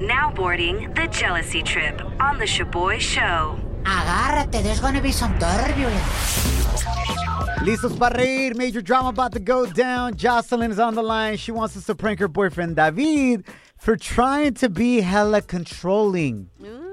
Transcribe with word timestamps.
Now 0.00 0.30
boarding 0.30 0.92
the 0.92 1.06
jealousy 1.06 1.62
trip 1.62 2.02
on 2.20 2.38
the 2.38 2.44
Shoboy 2.44 3.00
Show. 3.00 3.58
Agárrate, 3.84 4.62
there's 4.62 4.78
gonna 4.78 5.00
be 5.00 5.10
some 5.10 5.32
turbulence. 5.38 6.44
Listos 7.62 7.98
para 7.98 8.18
reír. 8.18 8.54
Major 8.54 8.82
drama 8.82 9.08
about 9.08 9.32
to 9.32 9.40
go 9.40 9.64
down. 9.64 10.14
Jocelyn 10.14 10.70
is 10.70 10.78
on 10.78 10.94
the 10.94 11.02
line. 11.02 11.38
She 11.38 11.50
wants 11.50 11.78
us 11.78 11.86
to 11.86 11.94
prank 11.94 12.20
her 12.20 12.28
boyfriend 12.28 12.76
David 12.76 13.46
for 13.78 13.96
trying 13.96 14.52
to 14.54 14.68
be 14.68 15.00
hella 15.00 15.40
controlling 15.40 16.50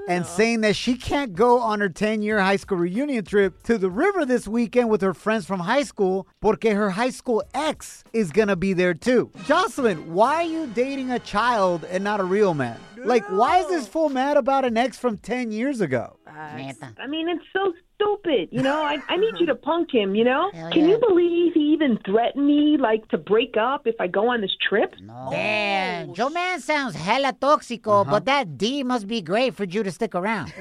and 0.08 0.26
saying 0.26 0.60
that 0.62 0.76
she 0.76 0.96
can't 0.96 1.34
go 1.34 1.60
on 1.60 1.80
her 1.80 1.88
10 1.88 2.22
year 2.22 2.40
high 2.40 2.56
school 2.56 2.78
reunion 2.78 3.24
trip 3.24 3.62
to 3.62 3.78
the 3.78 3.90
river 3.90 4.24
this 4.24 4.46
weekend 4.46 4.90
with 4.90 5.00
her 5.00 5.14
friends 5.14 5.46
from 5.46 5.60
high 5.60 5.82
school 5.82 6.26
porque 6.40 6.64
her 6.64 6.90
high 6.90 7.10
school 7.10 7.42
ex 7.54 8.04
is 8.12 8.30
gonna 8.30 8.56
be 8.56 8.72
there 8.72 8.94
too. 8.94 9.30
Jocelyn, 9.46 10.12
why 10.12 10.36
are 10.36 10.42
you 10.42 10.66
dating 10.68 11.10
a 11.10 11.18
child 11.18 11.84
and 11.84 12.04
not 12.04 12.20
a 12.20 12.24
real 12.24 12.54
man? 12.54 12.78
Like, 12.96 13.24
why 13.30 13.58
is 13.58 13.68
this 13.68 13.86
fool 13.86 14.08
mad 14.08 14.36
about 14.36 14.64
an 14.64 14.76
ex 14.78 14.98
from 14.98 15.18
10 15.18 15.52
years 15.52 15.80
ago? 15.80 16.16
Neta. 16.56 16.94
I 16.98 17.06
mean, 17.06 17.28
it's 17.28 17.44
so 17.52 17.72
stupid. 17.94 18.48
You 18.50 18.62
know, 18.62 18.82
I, 18.82 18.98
I 19.08 19.16
need 19.16 19.34
you 19.38 19.46
to 19.52 19.54
punk 19.54 19.92
him, 19.92 20.14
you 20.14 20.24
know? 20.24 20.50
Hell 20.52 20.70
Can 20.70 20.82
yeah. 20.82 20.88
you 20.90 20.98
believe 20.98 21.54
he 21.54 21.72
even 21.72 21.98
threatened 22.04 22.46
me, 22.46 22.76
like, 22.78 23.08
to 23.08 23.18
break 23.18 23.56
up 23.56 23.86
if 23.86 23.96
I 24.00 24.06
go 24.06 24.28
on 24.30 24.40
this 24.40 24.54
trip? 24.68 24.94
Oh, 25.10 25.30
Damn, 25.30 26.14
Joe 26.14 26.30
Man 26.30 26.60
sounds 26.60 26.94
hella 26.94 27.32
toxico, 27.32 28.04
but 28.04 28.10
uh-huh. 28.10 28.20
that 28.20 28.58
D 28.58 28.82
must 28.82 29.06
be 29.06 29.20
great 29.20 29.54
for 29.54 29.64
you 29.64 29.82
to 29.82 29.90
stick 29.90 30.14
around. 30.14 30.52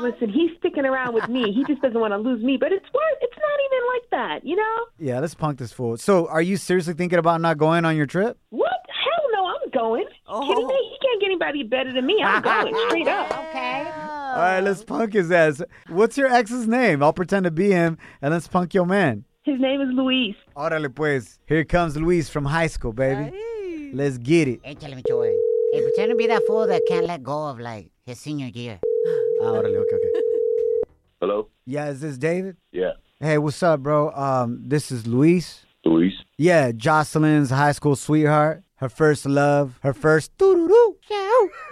Listen, 0.00 0.28
he's 0.28 0.50
sticking 0.58 0.84
around 0.84 1.14
with 1.14 1.28
me. 1.28 1.52
He 1.52 1.64
just 1.64 1.82
doesn't 1.82 2.00
want 2.00 2.12
to 2.12 2.18
lose 2.18 2.42
me, 2.42 2.56
but 2.56 2.72
it's 2.72 2.86
worth, 2.92 3.18
it's 3.20 3.36
not 3.36 3.58
even 3.66 3.86
like 3.94 4.10
that, 4.10 4.46
you 4.46 4.56
know? 4.56 4.76
Yeah, 4.98 5.20
let's 5.20 5.34
punk 5.34 5.58
this 5.58 5.72
fool. 5.72 5.96
So, 5.96 6.26
are 6.28 6.42
you 6.42 6.56
seriously 6.56 6.94
thinking 6.94 7.18
about 7.18 7.40
not 7.40 7.58
going 7.58 7.84
on 7.84 7.96
your 7.96 8.06
trip? 8.06 8.38
What? 8.50 8.72
Hell 9.72 9.82
no, 9.84 9.94
I'm 9.94 9.94
going. 9.94 10.06
Oh. 10.26 10.46
Kidding 10.46 10.66
me? 10.68 10.74
He 10.74 11.06
can't 11.06 11.20
get 11.20 11.26
anybody 11.26 11.62
better 11.62 11.92
than 11.92 12.06
me. 12.06 12.22
I'm 12.22 12.42
going 12.50 12.74
straight 12.88 13.08
up. 13.08 13.30
Okay. 13.30 13.84
All 14.32 14.38
right, 14.38 14.60
let's 14.60 14.82
punk 14.82 15.12
his 15.12 15.30
ass. 15.30 15.60
What's 15.88 16.16
your 16.16 16.32
ex's 16.32 16.66
name? 16.66 17.02
I'll 17.02 17.12
pretend 17.12 17.44
to 17.44 17.50
be 17.50 17.70
him 17.70 17.98
and 18.22 18.32
let's 18.32 18.48
punk 18.48 18.72
your 18.74 18.86
man. 18.86 19.24
His 19.42 19.60
name 19.60 19.80
is 19.80 19.88
Luis. 19.92 20.36
Órale 20.56 20.94
pues. 20.94 21.38
Here 21.46 21.64
comes 21.64 21.96
Luis 21.96 22.28
from 22.30 22.44
high 22.44 22.68
school, 22.68 22.92
baby. 22.92 23.36
Let's 23.92 24.16
get 24.16 24.48
it. 24.48 24.62
Échale, 24.62 24.94
Micho, 24.94 25.18
güey. 25.18 25.36
Hey, 25.72 25.82
pretend 25.82 26.10
to 26.10 26.16
be 26.16 26.26
that 26.28 26.42
fool 26.46 26.66
that 26.66 26.82
can't 26.88 27.06
let 27.06 27.22
go 27.22 27.48
of, 27.48 27.58
like, 27.58 27.90
his 28.06 28.20
senior 28.20 28.46
year. 28.46 28.78
Ah, 29.42 29.46
órale, 29.46 29.76
okay, 29.76 29.96
okay. 29.96 30.20
Hello? 31.20 31.48
Yeah, 31.66 31.90
is 31.90 32.00
this 32.00 32.16
David? 32.16 32.56
Yeah. 32.70 32.92
Hey, 33.20 33.36
what's 33.38 33.62
up, 33.62 33.80
bro? 33.80 34.10
Um, 34.12 34.62
this 34.66 34.90
is 34.90 35.06
Luis. 35.06 35.64
Luis? 35.84 36.14
Yeah, 36.38 36.72
Jocelyn's 36.72 37.50
high 37.50 37.72
school 37.72 37.96
sweetheart. 37.96 38.62
Her 38.82 38.88
first 38.88 39.26
love. 39.26 39.78
Her 39.84 39.92
first 39.94 40.36
doo-doo-doo. 40.38 40.96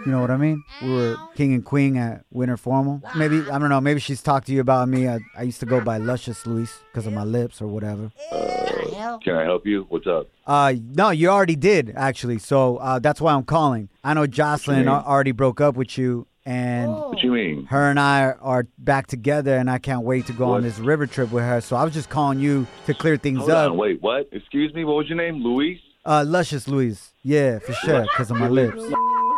You 0.06 0.12
know 0.12 0.20
what 0.20 0.30
I 0.30 0.36
mean? 0.36 0.62
We 0.80 0.92
were 0.92 1.16
king 1.34 1.53
and 1.55 1.64
queen 1.64 1.97
at 1.97 2.25
Winter 2.30 2.56
Formal. 2.56 3.03
Maybe, 3.16 3.41
I 3.50 3.58
don't 3.58 3.69
know, 3.69 3.80
maybe 3.80 3.98
she's 3.98 4.22
talked 4.22 4.47
to 4.47 4.53
you 4.53 4.61
about 4.61 4.89
me. 4.89 5.08
I, 5.08 5.19
I 5.36 5.42
used 5.42 5.58
to 5.58 5.66
go 5.66 5.81
by 5.81 5.98
Luscious 5.98 6.47
Luis 6.47 6.78
because 6.93 7.09
of 7.09 7.12
my 7.12 7.25
lips 7.25 7.60
or 7.60 7.66
whatever. 7.66 8.12
Hell. 8.31 9.19
Can 9.25 9.34
I 9.34 9.43
help 9.43 9.66
you? 9.66 9.87
What's 9.88 10.06
up? 10.06 10.28
Uh, 10.47 10.75
no, 10.94 11.10
you 11.10 11.28
already 11.31 11.56
did 11.56 11.93
actually. 11.97 12.38
So 12.38 12.76
uh, 12.76 13.00
that's 13.00 13.21
why 13.21 13.32
I'm 13.34 13.42
calling. 13.42 13.88
I 14.04 14.15
know 14.15 14.28
Jocelyn 14.28 14.87
already 14.87 15.32
broke 15.32 15.60
up 15.60 15.75
with 15.75 15.98
you, 15.98 16.28
and 16.47 16.92
What 16.92 17.25
you 17.25 17.32
mean? 17.32 17.66
her 17.71 17.91
and 17.91 17.98
I 17.98 18.22
are, 18.22 18.38
are 18.41 18.66
back 18.78 19.09
together, 19.09 19.56
and 19.56 19.69
I 19.69 19.78
can't 19.78 20.03
wait 20.04 20.27
to 20.27 20.32
go 20.32 20.53
on 20.53 20.62
this 20.62 20.78
river 20.78 21.09
trip 21.09 21.32
with 21.32 21.42
her. 21.42 21.60
So 21.60 21.75
I 21.75 21.82
was 21.82 21.92
just 21.92 22.09
calling 22.09 22.38
you 22.38 22.69
to 22.87 22.94
clear 22.94 23.16
things 23.16 23.38
Hold 23.41 23.50
up. 23.50 23.71
on, 23.72 23.77
wait, 23.78 24.00
what? 24.00 24.28
Excuse 24.31 24.72
me, 24.75 24.84
what 24.84 24.94
was 24.94 25.09
your 25.09 25.19
name? 25.19 25.42
Luis? 25.42 25.78
Uh, 26.05 26.25
Luscious 26.27 26.66
Luis, 26.66 27.12
yeah, 27.22 27.59
for 27.59 27.72
sure, 27.75 28.03
because 28.03 28.31
of 28.31 28.38
my 28.38 28.49
lips. 28.49 28.83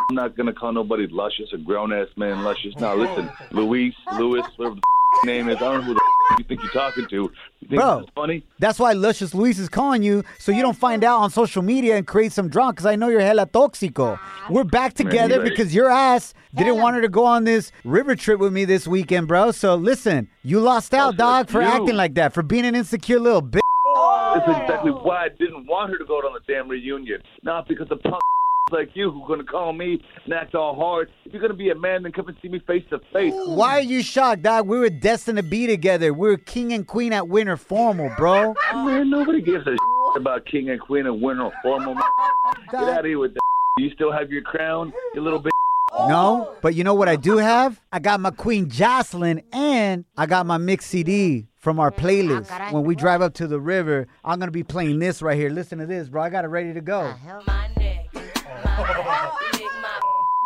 I'm 0.08 0.14
not 0.16 0.36
gonna 0.36 0.52
call 0.52 0.72
nobody 0.72 1.06
luscious, 1.08 1.48
a 1.52 1.56
grown 1.58 1.92
ass 1.92 2.06
man 2.16 2.44
luscious. 2.44 2.74
Now 2.78 2.94
listen, 2.94 3.30
Luis, 3.50 3.94
Louis, 4.18 4.42
whatever 4.56 4.76
the 4.76 4.82
f- 5.20 5.24
name 5.24 5.48
is, 5.48 5.56
I 5.56 5.60
don't 5.60 5.78
know 5.78 5.82
who 5.82 5.94
the 5.94 6.00
f- 6.30 6.38
you 6.38 6.44
think 6.44 6.62
you're 6.62 6.70
talking 6.72 7.06
to. 7.08 7.16
You 7.16 7.68
think 7.68 7.80
Bro. 7.80 7.96
this 8.00 8.04
is 8.06 8.12
funny? 8.14 8.44
That's 8.60 8.78
why 8.78 8.92
Luscious 8.92 9.34
Luis 9.34 9.58
is 9.58 9.68
calling 9.68 10.02
you, 10.04 10.22
so 10.38 10.52
you 10.52 10.62
don't 10.62 10.76
find 10.76 11.02
out 11.02 11.18
on 11.20 11.30
social 11.30 11.62
media 11.62 11.96
and 11.96 12.06
create 12.06 12.32
some 12.32 12.48
drama. 12.48 12.72
Because 12.74 12.86
I 12.86 12.94
know 12.94 13.08
you're 13.08 13.20
hella 13.20 13.46
toxico. 13.46 14.18
We're 14.48 14.62
back 14.64 14.96
Man, 14.98 15.06
you 15.06 15.10
together 15.10 15.38
ready? 15.38 15.50
because 15.50 15.74
your 15.74 15.90
ass 15.90 16.32
didn't 16.54 16.76
want 16.76 16.94
her 16.94 17.02
to 17.02 17.08
go 17.08 17.24
on 17.24 17.42
this 17.44 17.72
river 17.84 18.14
trip 18.14 18.38
with 18.38 18.52
me 18.52 18.64
this 18.66 18.86
weekend, 18.86 19.26
bro. 19.28 19.50
So 19.50 19.74
listen, 19.74 20.28
you 20.44 20.60
lost 20.60 20.94
out, 20.94 21.16
dog, 21.16 21.48
for 21.48 21.60
you. 21.60 21.66
acting 21.66 21.96
like 21.96 22.14
that, 22.14 22.32
for 22.34 22.42
being 22.44 22.66
an 22.66 22.74
insecure 22.76 23.18
little 23.18 23.42
bitch. 23.42 23.61
That's 24.34 24.60
exactly 24.60 24.92
oh. 24.92 25.02
why 25.02 25.24
I 25.24 25.28
didn't 25.28 25.66
want 25.66 25.90
her 25.90 25.98
to 25.98 26.04
go 26.04 26.16
on 26.16 26.32
the 26.34 26.52
damn 26.52 26.68
reunion. 26.68 27.22
Not 27.42 27.68
because 27.68 27.90
of 27.90 28.02
punk 28.02 28.22
like 28.70 28.90
you 28.94 29.10
who 29.10 29.26
gonna 29.26 29.44
call 29.44 29.72
me 29.72 30.02
and 30.24 30.32
act 30.32 30.54
all 30.54 30.74
hard. 30.74 31.10
If 31.24 31.32
you're 31.32 31.42
gonna 31.42 31.54
be 31.54 31.70
a 31.70 31.74
man, 31.74 32.02
then 32.02 32.12
come 32.12 32.28
and 32.28 32.36
see 32.40 32.48
me 32.48 32.60
face 32.66 32.84
to 32.90 33.00
face. 33.12 33.34
Why 33.34 33.78
are 33.78 33.82
you 33.82 34.02
shocked, 34.02 34.42
dog? 34.42 34.66
We 34.66 34.78
were 34.78 34.90
destined 34.90 35.36
to 35.36 35.42
be 35.42 35.66
together. 35.66 36.12
We 36.14 36.28
were 36.28 36.38
king 36.38 36.72
and 36.72 36.86
queen 36.86 37.12
at 37.12 37.28
Winter 37.28 37.56
Formal, 37.56 38.12
bro. 38.16 38.54
Man, 38.74 39.10
nobody 39.10 39.42
gives 39.42 39.66
a 39.66 39.76
about 40.16 40.44
king 40.46 40.70
and 40.70 40.80
queen 40.80 41.06
and 41.06 41.20
winter 41.20 41.50
formal. 41.62 41.94
Get 42.70 42.82
out 42.82 43.00
of 43.00 43.04
here 43.06 43.18
with 43.18 43.34
that. 43.34 43.40
You 43.78 43.90
still 43.94 44.12
have 44.12 44.30
your 44.30 44.42
crown, 44.42 44.92
you 45.14 45.22
little 45.22 45.42
bitch. 45.42 45.50
No, 45.92 46.56
but 46.62 46.74
you 46.74 46.84
know 46.84 46.94
what 46.94 47.08
I 47.08 47.16
do 47.16 47.36
have? 47.36 47.80
I 47.92 47.98
got 47.98 48.20
my 48.20 48.30
Queen 48.30 48.68
Jocelyn 48.68 49.42
and 49.52 50.04
I 50.16 50.26
got 50.26 50.46
my 50.46 50.56
mix 50.58 50.86
CD 50.86 51.46
from 51.58 51.78
our 51.78 51.90
playlist. 51.90 52.72
When 52.72 52.84
we 52.84 52.94
drive 52.94 53.22
up 53.22 53.34
to 53.34 53.46
the 53.46 53.60
river, 53.60 54.08
I'm 54.24 54.38
gonna 54.38 54.50
be 54.50 54.64
playing 54.64 54.98
this 54.98 55.22
right 55.22 55.36
here. 55.36 55.50
Listen 55.50 55.78
to 55.78 55.86
this, 55.86 56.08
bro. 56.08 56.22
I 56.22 56.30
got 56.30 56.44
it 56.44 56.48
ready 56.48 56.72
to 56.74 56.80
go. 56.80 57.14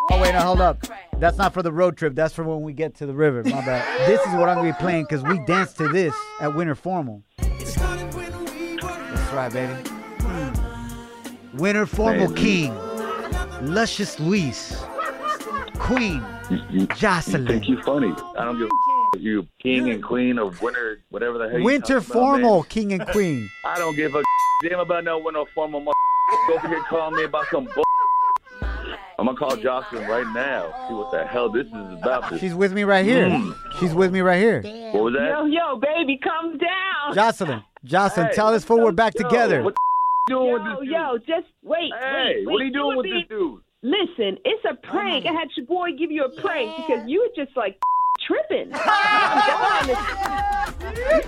Oh 0.09 0.23
wait, 0.23 0.33
no, 0.35 0.39
hold 0.39 0.61
up. 0.61 0.87
That's 1.19 1.37
not 1.37 1.53
for 1.53 1.63
the 1.65 1.73
road 1.73 1.97
trip. 1.97 2.15
That's 2.15 2.33
for 2.33 2.45
when 2.45 2.63
we 2.63 2.73
get 2.73 2.95
to 2.97 3.07
the 3.07 3.13
river. 3.13 3.43
My 3.43 3.65
bad. 3.65 4.09
This 4.09 4.21
is 4.21 4.35
what 4.35 4.49
I'm 4.49 4.57
gonna 4.59 4.73
be 4.73 4.79
playing 4.79 5.03
because 5.03 5.25
we 5.25 5.45
danced 5.47 5.77
to 5.79 5.89
this 5.89 6.15
at 6.41 6.55
Winter 6.55 6.77
Formal. 6.77 7.25
That's 7.39 7.77
right, 9.33 9.53
baby. 9.53 9.73
Hmm. 10.21 11.57
Winter 11.57 11.87
Formal 11.87 12.33
King, 12.35 12.73
Luscious 13.63 14.21
Luis, 14.21 14.81
Queen 15.87 16.21
You, 16.51 16.59
you, 16.71 16.87
Jocelyn. 16.97 17.43
you 17.43 17.49
think 17.49 17.69
you 17.69 17.81
funny? 17.83 18.13
I 18.37 18.45
don't 18.45 18.59
give 18.59 18.67
a 18.67 19.17
if 19.17 19.23
you 19.23 19.47
king 19.63 19.89
and 19.91 20.03
queen 20.03 20.37
or 20.37 20.51
winter, 20.61 21.01
whatever 21.11 21.39
the 21.39 21.49
hell. 21.49 21.59
you 21.61 21.65
Winter 21.65 22.01
talking 22.01 22.11
about. 22.11 22.13
Formal 22.13 22.63
King 22.65 22.93
and 22.95 23.07
Queen. 23.09 23.49
I 23.65 23.79
don't 23.79 23.95
give 23.95 24.13
a 24.17 24.23
damn 24.65 24.81
about 24.81 25.05
no 25.05 25.19
winter 25.19 25.45
formal. 25.55 25.85
Go 25.85 26.55
over 26.55 26.67
here 26.67 26.83
calling 26.89 27.15
me 27.15 27.23
about 27.23 27.47
some 27.53 27.69
bull. 27.73 27.85
I'm 29.19 29.27
gonna 29.27 29.39
call 29.39 29.57
Jocelyn 29.57 30.09
right 30.09 30.27
now. 30.35 30.89
See 30.89 30.95
what 30.95 31.13
the 31.13 31.25
hell 31.25 31.51
this 31.51 31.67
is 31.67 31.73
about. 31.73 32.39
She's 32.41 32.55
with 32.55 32.73
me 32.73 32.83
right 32.83 33.05
here. 33.05 33.27
Mm. 33.29 33.57
She's 33.79 33.95
with 33.95 34.13
me 34.13 34.23
right 34.23 34.41
here. 34.41 34.63
what 34.93 35.05
was 35.05 35.15
that? 35.15 35.29
Yo, 35.29 35.45
yo, 35.47 35.77
baby, 35.77 36.19
come 36.21 36.59
down. 36.59 37.15
Jocelyn, 37.15 37.63
Jocelyn, 37.85 38.27
Hey, 38.27 38.33
tell 38.35 38.51
this 38.51 38.65
fool 38.65 38.81
we're 38.81 38.91
back 38.91 39.15
yo, 39.17 39.23
together. 39.23 39.63
What 39.63 39.75
the 39.75 40.35
you 40.35 40.37
doing 40.37 40.53
with 40.53 40.65
this 40.65 40.79
dude? 40.81 40.89
yo, 40.91 41.19
just 41.19 41.47
wait. 41.63 41.93
Hey, 42.01 42.35
wait, 42.39 42.47
what 42.47 42.61
are 42.61 42.65
you 42.65 42.73
doing 42.73 42.97
were 42.97 43.03
with 43.05 43.07
this 43.13 43.29
dude? 43.29 43.61
Listen, 43.87 44.37
it's 44.45 44.65
a 44.65 44.75
prank. 44.75 45.27
Oh 45.27 45.29
I 45.29 45.33
had 45.33 45.49
your 45.57 45.65
boy 45.65 45.93
give 45.97 46.11
you 46.11 46.25
a 46.25 46.41
prank 46.43 46.75
because 46.77 47.09
you 47.09 47.21
were 47.21 47.45
just 47.45 47.57
like 47.57 47.79
tripping. 48.27 48.71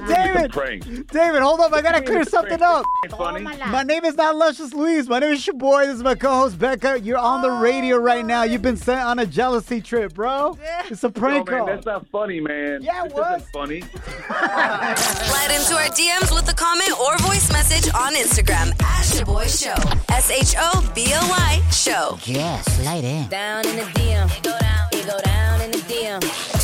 David, 0.08 0.52
Prank. 0.52 0.84
David, 1.10 1.42
hold 1.42 1.60
up. 1.60 1.72
I 1.72 1.80
gotta 1.80 2.02
clear 2.02 2.24
something 2.24 2.60
up. 2.60 2.84
Funny. 3.10 3.42
My 3.42 3.82
name 3.82 4.04
is 4.04 4.16
not 4.16 4.34
Luscious 4.36 4.72
Louise. 4.74 5.08
My 5.08 5.18
name 5.18 5.32
is 5.32 5.46
your 5.46 5.56
boy. 5.56 5.86
This 5.86 5.96
is 5.96 6.02
my 6.02 6.14
co-host 6.14 6.58
Becca. 6.58 7.00
You're 7.00 7.18
on 7.18 7.42
the 7.42 7.50
radio 7.50 7.96
oh, 7.96 8.00
right 8.00 8.24
now. 8.24 8.42
You've 8.42 8.62
been 8.62 8.76
sent 8.76 9.00
on 9.00 9.18
a 9.18 9.26
jealousy 9.26 9.80
trip, 9.80 10.14
bro. 10.14 10.58
It's 10.90 11.04
a 11.04 11.08
Yo, 11.08 11.12
prank 11.12 11.50
man, 11.50 11.58
call. 11.58 11.66
that's 11.66 11.86
not 11.86 12.06
funny, 12.08 12.40
man. 12.40 12.82
Yeah, 12.82 13.04
it 13.04 13.10
this 13.10 13.18
was. 13.18 13.40
isn't 13.42 13.52
funny. 13.52 13.80
Slide 14.28 15.54
into 15.54 15.74
our 15.74 15.88
DMs 15.94 16.34
with 16.34 16.50
a 16.50 16.54
comment 16.54 16.98
or 17.00 17.16
voice 17.18 17.50
message 17.52 17.92
on 17.94 18.14
Instagram 18.14 18.70
at 18.82 19.04
Shoboy 19.04 19.46
Show. 19.46 19.74
S 20.10 20.30
H 20.30 20.54
O 20.58 20.92
B 20.94 21.06
O 21.14 21.28
Y 21.28 21.62
Show. 21.70 22.18
Yeah, 22.24 22.60
slide 22.62 23.04
in. 23.04 23.28
Down 23.28 23.66
in 23.66 23.76
the 23.76 23.82
DM. 23.82 24.36
It 24.36 24.42
go 24.42 24.58
down. 24.58 24.88
It 24.92 25.06
go 25.06 25.18
down 25.20 25.60
in 25.60 25.70
the 25.70 25.78
DM. 25.78 26.57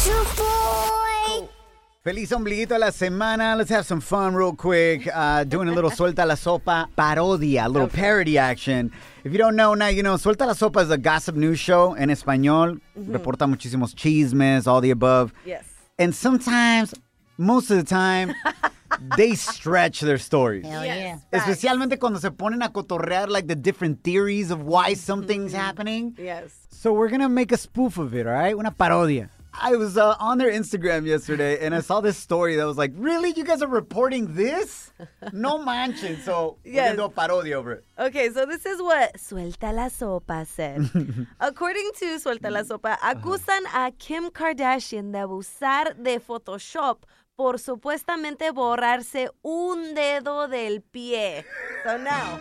Feliz 2.05 2.33
ombliguito 2.33 2.75
de 2.75 2.79
la 2.81 2.91
semana. 2.91 3.57
Let's 3.57 3.71
have 3.71 3.87
some 3.87 4.03
fun 4.03 4.35
real 4.35 4.53
quick. 4.55 5.09
Uh, 5.11 5.43
doing 5.45 5.69
a 5.69 5.73
little 5.73 5.91
Suelta 5.99 6.27
la 6.27 6.35
Sopa 6.35 6.87
parodia, 6.95 7.65
a 7.65 7.69
little 7.71 7.89
parody 7.89 8.37
action. 8.37 8.93
If 9.25 9.33
you 9.33 9.39
don't 9.39 9.57
know 9.57 9.73
now, 9.73 9.87
you 9.87 10.03
know, 10.03 10.17
Suelta 10.17 10.47
la 10.47 10.53
Sopa 10.53 10.83
is 10.83 10.91
a 10.91 10.99
gossip 10.99 11.35
news 11.35 11.59
show 11.59 11.95
en 11.95 12.11
español. 12.11 12.83
Reporta 12.95 13.47
muchísimos 13.47 13.95
chismes, 13.95 14.67
all 14.67 14.83
the 14.83 14.91
above. 14.91 15.33
Yes. 15.47 15.65
And 15.99 16.15
sometimes, 16.15 16.93
most 17.39 17.71
of 17.71 17.79
the 17.79 17.85
time, 17.85 18.35
they 19.17 19.35
stretch 19.35 20.01
their 20.01 20.19
stories. 20.19 20.67
Hell 20.67 20.85
yeah. 20.85 21.21
Especialmente 21.33 21.99
cuando 21.99 22.19
se 22.19 22.29
ponen 22.29 22.63
a 22.63 22.69
cotorrear 22.69 23.31
like 23.31 23.47
the 23.47 23.57
different 23.57 24.05
theories 24.05 24.51
of 24.51 24.61
why 24.61 24.93
something's 24.93 25.55
happening. 25.55 26.15
Yes. 26.19 26.67
So 26.69 26.93
we're 26.93 27.09
gonna 27.09 27.31
make 27.31 27.51
a 27.51 27.57
spoof 27.57 27.97
of 27.97 28.15
it, 28.15 28.27
all 28.27 28.35
right? 28.35 28.55
Una 28.55 28.71
parodia. 28.71 29.31
I 29.61 29.77
was 29.77 29.97
uh, 29.97 30.17
on 30.21 30.39
their 30.39 30.51
Instagram 30.51 31.07
yesterday 31.07 31.65
and 31.65 31.75
I 31.75 31.81
saw 31.81 32.01
this 32.01 32.17
story 32.17 32.57
that 32.57 32.65
was 32.67 32.77
like, 32.77 32.93
really? 32.97 33.33
You 33.37 33.45
guys 33.45 33.63
are 33.63 33.69
reporting 33.69 34.35
this? 34.35 34.93
No 35.33 35.59
manches. 35.63 36.25
So 36.25 36.59
we're 36.65 36.73
Yes. 36.73 36.97
gonna 36.97 36.97
do 36.97 37.05
a 37.05 37.11
parodia 37.11 37.55
over 37.55 37.73
it. 37.73 37.85
Okay, 37.99 38.31
so 38.31 38.45
this 38.47 38.67
is 38.67 38.83
what 38.83 39.15
Suelta 39.17 39.73
la 39.73 39.89
Sopa 39.89 40.47
said. 40.47 40.89
According 41.41 41.91
to 41.99 42.19
Suelta 42.19 42.51
la 42.51 42.63
Sopa, 42.63 42.99
acusan 42.99 43.65
a 43.75 43.91
Kim 43.93 44.31
Kardashian 44.31 45.13
de 45.13 45.19
abusar 45.19 45.95
de 46.03 46.19
Photoshop 46.21 47.05
por 47.37 47.55
supuestamente 47.59 48.51
borrarse 48.53 49.29
un 49.43 49.95
dedo 49.95 50.49
del 50.49 50.81
pie. 50.83 51.45
So 51.85 51.97
now, 51.99 52.39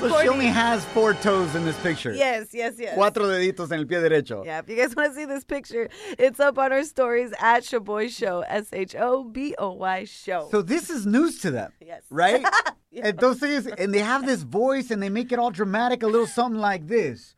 So 0.00 0.22
she 0.22 0.28
only 0.28 0.46
has 0.46 0.84
four 0.86 1.14
toes 1.14 1.54
in 1.54 1.64
this 1.64 1.78
picture. 1.80 2.12
yes, 2.14 2.48
yes, 2.52 2.74
yes. 2.78 2.96
Cuatro 2.96 3.26
deditos 3.26 3.70
en 3.72 3.78
el 3.80 3.84
pie 3.86 3.96
derecho. 3.96 4.44
Yeah, 4.44 4.60
if 4.60 4.68
you 4.68 4.76
guys 4.76 4.94
want 4.96 5.12
to 5.12 5.14
see 5.14 5.24
this 5.26 5.44
picture, 5.44 5.88
it's 6.18 6.40
up 6.40 6.58
on 6.58 6.72
our 6.72 6.84
stories 6.84 7.32
at 7.40 7.62
Shoboy 7.62 8.08
Show, 8.08 8.40
S 8.48 8.68
H 8.72 8.96
O 8.98 9.24
B 9.24 9.54
O 9.58 9.72
Y 9.72 10.04
Show. 10.04 10.48
So 10.50 10.62
this 10.62 10.88
is 10.90 11.06
news 11.06 11.40
to 11.40 11.50
them. 11.50 11.72
Yes. 11.80 12.02
Right? 12.10 12.44
Entonces, 12.94 13.66
and 13.78 13.92
they 13.94 14.00
have 14.00 14.26
this 14.26 14.42
voice 14.42 14.90
and 14.90 15.02
they 15.02 15.08
make 15.08 15.32
it 15.32 15.38
all 15.38 15.50
dramatic, 15.50 16.02
a 16.02 16.06
little 16.06 16.26
something 16.26 16.60
like 16.60 16.88
this. 16.88 17.34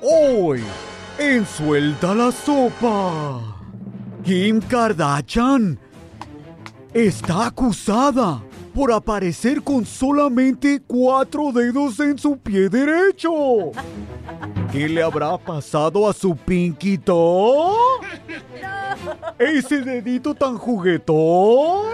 Hoy, 0.00 0.62
en 1.18 1.44
Suelta 1.44 2.14
la 2.14 2.30
Sopa, 2.30 3.42
Kim 4.24 4.60
Kardashian 4.60 5.78
está 6.92 7.46
acusada 7.50 8.42
por 8.76 8.92
aparecer 8.92 9.62
con 9.62 9.86
solamente 9.86 10.82
cuatro 10.86 11.50
dedos 11.50 11.98
en 11.98 12.18
su 12.18 12.36
pie 12.36 12.68
derecho. 12.68 13.32
¿Qué 14.70 14.86
le 14.86 15.02
habrá 15.02 15.38
pasado 15.38 16.06
a 16.06 16.12
su 16.12 16.36
pinky 16.36 16.98
toe? 16.98 17.74
¿Ese 19.38 19.80
dedito 19.80 20.34
tan 20.34 20.58
juguetón? 20.58 21.86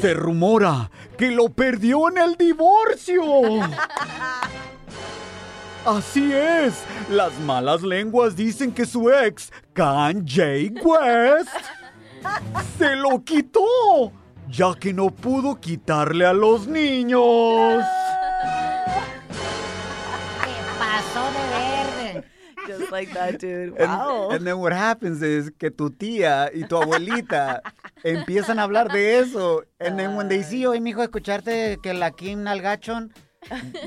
Se 0.00 0.14
rumora 0.14 0.90
que 1.18 1.30
lo 1.30 1.50
perdió 1.50 2.08
en 2.08 2.16
el 2.16 2.34
divorcio. 2.36 3.22
Así 5.84 6.32
es, 6.32 6.82
las 7.10 7.38
malas 7.40 7.82
lenguas 7.82 8.34
dicen 8.34 8.72
que 8.72 8.86
su 8.86 9.10
ex, 9.10 9.52
Kanye 9.74 10.72
West, 10.82 11.50
se 12.78 12.96
lo 12.96 13.22
quitó, 13.22 13.60
ya 14.50 14.74
que 14.78 14.92
no 14.92 15.10
pudo 15.10 15.56
quitarle 15.60 16.26
a 16.26 16.32
los 16.32 16.66
niños. 16.66 17.82
Pasó 20.78 21.24
de 21.32 21.44
verde. 21.48 22.24
Just 22.66 22.90
like 22.90 23.12
that, 23.12 23.38
dude. 23.38 23.74
And, 23.78 23.90
Wow. 23.90 24.30
and 24.30 24.46
then 24.46 24.58
what 24.58 24.72
happens 24.72 25.22
is 25.22 25.50
que 25.58 25.70
tu 25.70 25.90
tía 25.90 26.50
y 26.54 26.64
tu 26.66 26.76
abuelita 26.76 27.60
empiezan 28.02 28.58
a 28.58 28.62
hablar 28.62 28.90
de 28.90 29.18
eso. 29.18 29.64
And 29.80 29.98
then 29.98 30.16
when 30.16 30.28
they 30.28 30.42
see, 30.42 30.66
oye, 30.66 30.80
mijo, 30.80 31.02
escucharte 31.02 31.78
que 31.82 31.92
la 31.92 32.10
Kim 32.12 32.42
Nalgachon 32.42 33.12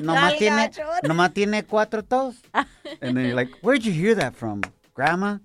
nomás 0.02 0.38
tiene, 0.38 0.70
nomás 1.04 1.34
tiene 1.34 1.64
cuatro 1.64 2.04
toes. 2.04 2.36
And 3.02 3.16
then 3.18 3.26
you're 3.26 3.36
like, 3.36 3.52
where'd 3.64 3.84
you 3.84 3.92
hear 3.92 4.14
that 4.16 4.36
from? 4.36 4.62
Grandma? 4.94 5.40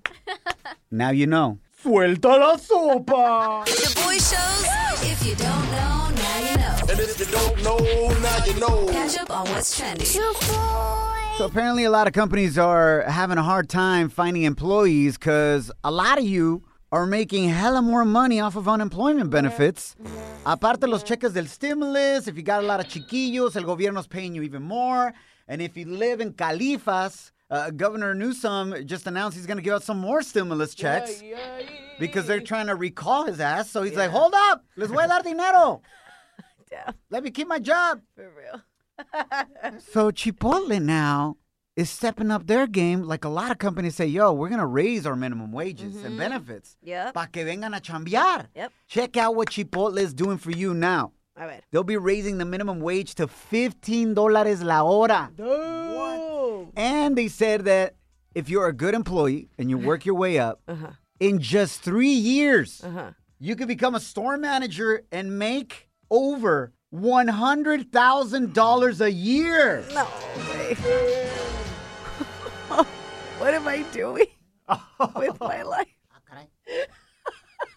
Now 0.90 1.10
you 1.10 1.26
know. 1.26 1.58
Suelta 1.82 2.38
la 2.38 2.56
sopa! 2.56 3.64
Shoboy 3.66 4.14
shows. 4.14 5.02
If 5.02 5.26
you 5.26 5.34
don't 5.34 5.70
know, 5.72 6.10
now 6.14 6.38
you 6.48 6.56
know. 6.56 6.76
And 6.88 7.00
if 7.00 7.18
you 7.18 7.26
don't 7.26 7.60
know, 7.64 7.76
now 8.20 8.44
you 8.44 8.60
know. 8.60 8.86
Catch 8.92 9.18
up 9.18 9.30
on 9.30 9.48
what's 9.48 9.76
trending. 9.76 10.06
So 10.06 11.44
apparently 11.44 11.82
a 11.82 11.90
lot 11.90 12.06
of 12.06 12.12
companies 12.12 12.56
are 12.56 13.02
having 13.08 13.36
a 13.36 13.42
hard 13.42 13.68
time 13.68 14.08
finding 14.10 14.44
employees 14.44 15.18
because 15.18 15.72
a 15.82 15.90
lot 15.90 16.18
of 16.18 16.24
you 16.24 16.62
are 16.92 17.04
making 17.04 17.48
hella 17.48 17.82
more 17.82 18.04
money 18.04 18.38
off 18.38 18.54
of 18.54 18.68
unemployment 18.68 19.30
benefits. 19.30 19.96
Aparte 20.46 20.86
los 20.86 21.02
cheques 21.02 21.32
del 21.32 21.46
stimulus, 21.46 22.28
if 22.28 22.36
you 22.36 22.44
got 22.44 22.62
a 22.62 22.66
lot 22.66 22.78
of 22.78 22.86
chiquillos, 22.86 23.56
el 23.56 23.64
gobierno's 23.64 24.06
paying 24.06 24.36
you 24.36 24.42
even 24.42 24.62
more. 24.62 25.12
And 25.48 25.60
if 25.60 25.76
you 25.76 25.86
live 25.86 26.20
in 26.20 26.34
Califas, 26.34 27.32
uh, 27.52 27.70
Governor 27.70 28.14
Newsom 28.14 28.74
just 28.86 29.06
announced 29.06 29.36
he's 29.36 29.46
going 29.46 29.58
to 29.58 29.62
give 29.62 29.74
out 29.74 29.82
some 29.82 29.98
more 29.98 30.22
stimulus 30.22 30.74
checks 30.74 31.22
because 32.00 32.26
they're 32.26 32.40
trying 32.40 32.66
to 32.66 32.74
recall 32.74 33.24
his 33.26 33.38
ass. 33.40 33.70
So 33.70 33.82
he's 33.82 33.94
like, 33.96 34.10
hold 34.10 34.32
up, 34.34 34.64
les 34.76 34.88
voy 34.88 35.04
a 35.04 35.08
dar 35.08 35.22
dinero. 35.22 35.82
Damn, 36.70 36.94
Let 37.10 37.22
me 37.22 37.30
keep 37.30 37.46
my 37.48 37.58
job. 37.58 38.00
for 38.16 38.30
real. 38.40 38.62
So 39.92 40.10
Chipotle 40.10 40.80
now 40.82 41.36
is 41.76 41.90
stepping 41.90 42.30
up 42.30 42.46
their 42.46 42.66
game. 42.66 43.02
Like 43.02 43.24
a 43.24 43.28
lot 43.28 43.50
of 43.50 43.58
companies 43.58 43.96
say, 43.96 44.06
yo, 44.06 44.32
we're 44.32 44.48
going 44.48 44.60
to 44.60 44.66
raise 44.66 45.06
our 45.06 45.16
minimum 45.16 45.52
wages 45.52 46.02
and 46.04 46.16
benefits. 46.16 46.76
Yep. 46.82 47.14
Pa 47.14 47.26
que 47.26 47.44
vengan 47.44 47.76
a 47.76 47.80
chambear. 47.80 48.46
Yep. 48.54 48.72
Check 48.88 49.16
out 49.16 49.34
what 49.34 49.50
Chipotle 49.50 49.98
is 49.98 50.14
doing 50.14 50.38
for 50.38 50.50
you 50.50 50.72
now. 50.74 51.12
A 51.36 51.46
ver. 51.46 51.60
They'll 51.70 51.84
be 51.84 51.96
raising 51.96 52.38
the 52.38 52.44
minimum 52.44 52.80
wage 52.80 53.14
to 53.16 53.26
$15 53.26 54.64
la 54.64 54.82
hora. 54.82 55.30
What? 55.36 55.91
And 56.76 57.16
they 57.16 57.28
said 57.28 57.64
that 57.66 57.94
if 58.34 58.48
you're 58.48 58.66
a 58.66 58.72
good 58.72 58.94
employee 58.94 59.48
and 59.58 59.68
you 59.70 59.76
work 59.78 60.04
your 60.06 60.14
way 60.14 60.38
up, 60.38 60.60
Uh-huh. 60.66 60.92
in 61.20 61.38
just 61.40 61.82
three 61.82 62.08
years, 62.12 62.82
Uh-huh. 62.82 63.10
you 63.38 63.54
could 63.56 63.68
become 63.68 63.94
a 63.94 64.00
store 64.00 64.38
manager 64.38 65.02
and 65.12 65.38
make 65.38 65.88
over 66.10 66.72
$100,000 66.94 69.00
a 69.00 69.12
year. 69.12 69.84
No 69.94 70.04
way. 70.36 70.74
what 73.38 73.54
am 73.54 73.66
I 73.68 73.82
doing 73.92 74.26
with 75.16 75.38
my 75.40 75.62
life? 75.62 75.86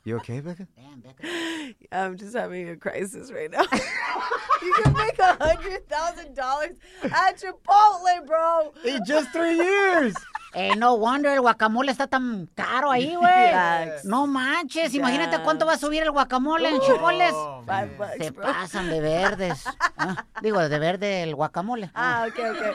Caray. 0.06 0.12
You 0.12 0.18
okay, 0.18 0.40
Becca? 0.40 0.68
Damn, 0.76 1.00
Becca. 1.02 1.76
I'm 1.92 2.18
just 2.18 2.36
having 2.36 2.70
a 2.70 2.76
crisis 2.76 3.32
right 3.32 3.52
now. 3.52 3.62
you 4.62 4.74
can 4.84 4.94
make 4.94 5.18
a 5.20 5.36
hundred 5.44 5.88
thousand 5.90 6.36
dollars 6.36 6.76
at 7.04 7.40
Chipotle, 7.42 8.26
bro. 8.26 8.72
In 8.84 9.02
just 9.06 9.32
three 9.32 9.56
years. 9.56 10.14
Eh, 10.58 10.74
no 10.78 10.94
wonder 10.96 11.32
el 11.32 11.42
guacamole 11.42 11.92
está 11.92 12.08
tan 12.08 12.48
caro 12.56 12.90
ahí, 12.90 13.14
güey. 13.20 13.52
Facts. 13.52 14.06
No 14.06 14.26
manches, 14.26 14.94
imagínate 14.94 15.44
cuánto 15.44 15.66
va 15.66 15.74
a 15.74 15.78
subir 15.78 16.02
el 16.04 16.12
guacamole 16.12 16.70
en 16.70 16.80
Chipoles. 16.80 17.34
Five 17.68 17.98
bucks, 17.98 18.18
Se 18.20 18.32
bro. 18.32 18.44
pasan 18.46 18.90
de 18.90 19.02
verdes. 19.02 19.66
Ah, 19.98 20.24
digo, 20.42 20.62
de 20.70 20.80
verde 20.80 21.24
el 21.24 21.36
guacamole. 21.36 21.92
Ah, 21.94 22.26
okay, 22.30 22.52
okay. 22.52 22.72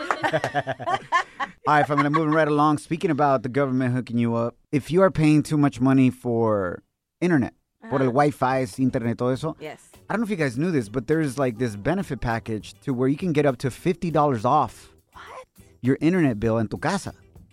All 1.66 1.76
right. 1.78 1.88
I'm 1.88 1.96
going 1.96 2.04
to 2.04 2.10
moving 2.10 2.34
right 2.34 2.48
along. 2.48 2.76
Speaking 2.76 3.10
about 3.10 3.42
the 3.44 3.48
government 3.48 3.94
hooking 3.94 4.18
you 4.18 4.34
up, 4.34 4.56
if 4.70 4.90
you 4.90 5.00
are 5.00 5.10
paying 5.10 5.42
too 5.42 5.56
much 5.56 5.80
money 5.80 6.10
for 6.10 6.82
internet, 7.20 7.54
por 7.88 8.00
el 8.02 8.08
Wi-Fi, 8.10 8.66
internet, 8.78 9.16
todo 9.18 9.30
eso, 9.30 9.56
yes. 9.60 9.88
I 10.08 10.12
don't 10.12 10.20
know 10.20 10.24
if 10.24 10.30
you 10.30 10.36
guys 10.36 10.56
knew 10.58 10.70
this, 10.70 10.88
but 10.88 11.06
there's 11.06 11.38
like 11.38 11.58
this 11.58 11.76
benefit 11.76 12.20
package 12.20 12.74
to 12.84 12.92
where 12.92 13.08
you 13.08 13.16
can 13.16 13.32
get 13.32 13.46
up 13.46 13.56
to 13.58 13.68
$50 13.70 14.44
off 14.44 14.92
What? 15.12 15.46
your 15.80 15.96
internet 16.00 16.38
bill 16.40 16.58
en 16.58 16.68
tu 16.68 16.76
casa. 16.78 17.12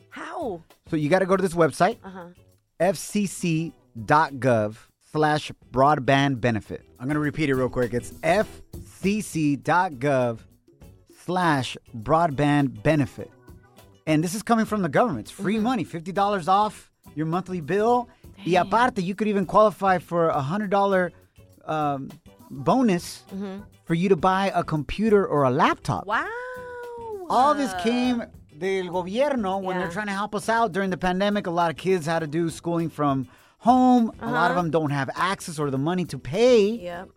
How? 0.10 0.62
So 0.90 0.96
you 0.96 1.10
got 1.10 1.20
to 1.20 1.26
go 1.26 1.36
to 1.38 1.42
this 1.42 1.54
website, 1.54 1.98
Uh-huh. 2.04 2.30
fcc.gov 2.80 4.78
slash 5.12 5.52
broadband 5.72 6.42
benefit. 6.42 6.84
I'm 7.00 7.06
going 7.08 7.16
to 7.16 7.20
repeat 7.20 7.50
it 7.50 7.56
real 7.56 7.70
quick. 7.70 7.94
It's 7.94 8.12
fcc.gov 9.04 10.40
slash 11.26 11.78
broadband 11.96 12.82
benefit. 12.84 13.32
And 14.06 14.24
this 14.24 14.34
is 14.36 14.42
coming 14.44 14.66
from 14.66 14.82
the 14.82 14.90
government. 14.90 15.28
It's 15.28 15.32
free 15.32 15.60
money, 15.60 15.84
$50 15.86 16.48
off 16.48 16.92
your 17.16 17.26
monthly 17.26 17.62
bill. 17.62 18.08
Y 18.46 18.54
aparte, 18.56 19.00
you 19.02 19.16
could 19.16 19.28
even 19.28 19.46
qualify 19.46 19.98
for 19.98 20.30
a 20.30 20.42
$100 20.42 21.12
um, 21.66 22.10
bonus 22.50 23.24
for 23.86 23.94
you 23.94 24.10
to 24.10 24.16
buy 24.16 24.52
a 24.56 24.64
computer 24.64 25.26
or 25.26 25.44
a 25.44 25.50
laptop. 25.50 26.06
Wow. 26.06 26.26
All 27.30 27.54
this 27.54 27.74
came 27.84 28.24
del 28.58 28.86
gobierno 28.88 29.62
when 29.62 29.78
they're 29.78 29.90
trying 29.92 30.08
to 30.08 30.14
help 30.14 30.34
us 30.34 30.50
out 30.50 30.72
during 30.72 30.90
the 30.90 30.98
pandemic. 30.98 31.46
A 31.48 31.52
lot 31.52 31.70
of 31.70 31.78
kids 31.78 32.06
had 32.06 32.20
to 32.20 32.28
do 32.28 32.50
schooling 32.50 32.90
from 32.90 33.28
home. 33.60 34.12
A 34.22 34.32
lot 34.32 34.50
of 34.52 34.56
them 34.58 34.72
don't 34.72 34.92
have 34.92 35.10
access 35.16 35.60
or 35.60 35.70
the 35.70 35.78
money 35.78 36.06
to 36.06 36.18
pay 36.18 36.70
Yep. 36.72 37.10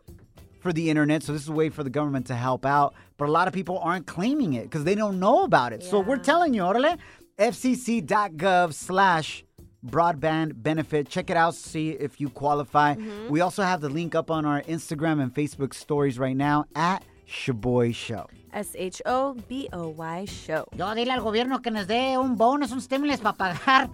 for 0.61 0.73
the 0.73 0.91
internet. 0.91 1.23
So 1.23 1.33
this 1.33 1.43
is 1.43 1.49
a 1.49 1.53
way 1.53 1.69
for 1.69 1.85
the 1.85 1.91
government 1.91 2.27
to 2.27 2.35
help 2.35 2.67
out. 2.67 2.95
But 3.19 3.29
a 3.29 3.33
lot 3.33 3.47
of 3.47 3.55
people 3.55 3.79
aren't 3.79 4.07
claiming 4.07 4.55
it 4.55 4.65
because 4.65 4.85
they 4.85 4.95
don't 4.97 5.21
know 5.21 5.45
about 5.45 5.73
it. 5.73 5.83
So 5.85 6.01
we're 6.01 6.17
telling 6.17 6.55
you, 6.55 6.63
orale, 6.63 6.99
fcc.gov 7.39 8.75
slash 8.75 9.45
broadband 9.85 10.63
benefit. 10.63 11.09
Check 11.09 11.31
it 11.31 11.37
out, 11.37 11.55
see 11.55 11.91
if 11.91 12.21
you 12.21 12.29
qualify. 12.29 12.95
Mm-hmm. 12.95 13.29
We 13.29 13.41
also 13.41 13.63
have 13.63 13.81
the 13.81 13.89
link 13.89 14.15
up 14.15 14.31
on 14.31 14.45
our 14.45 14.63
Instagram 14.63 15.23
and 15.23 15.35
Facebook 15.35 15.75
stories 15.75 16.19
right 16.19 16.37
now 16.37 16.67
at 16.75 17.05
Shoboy 17.29 17.95
Show. 17.95 18.27
S 18.53 18.75
H 18.75 19.01
O 19.07 19.35
B 19.49 19.69
O 19.73 19.89
Y 19.89 20.25
show. 20.27 20.67
Yo 20.77 20.95
dile 20.95 21.13
al 21.13 21.21
gobierno 21.21 21.63
que 21.63 21.71
nos 21.71 21.87
dé 21.87 22.19
un 22.19 22.37
bonus, 22.37 22.73
un 22.73 22.81
stimulus 22.81 23.21
para 23.21 23.37
pagar 23.37 23.91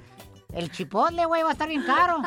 el 0.55 0.71
chipotle, 0.71 1.27
güey, 1.27 1.43
va 1.43 1.51
a 1.51 1.53
estar 1.53 1.69
bien 1.69 1.85
caro. 1.85 2.23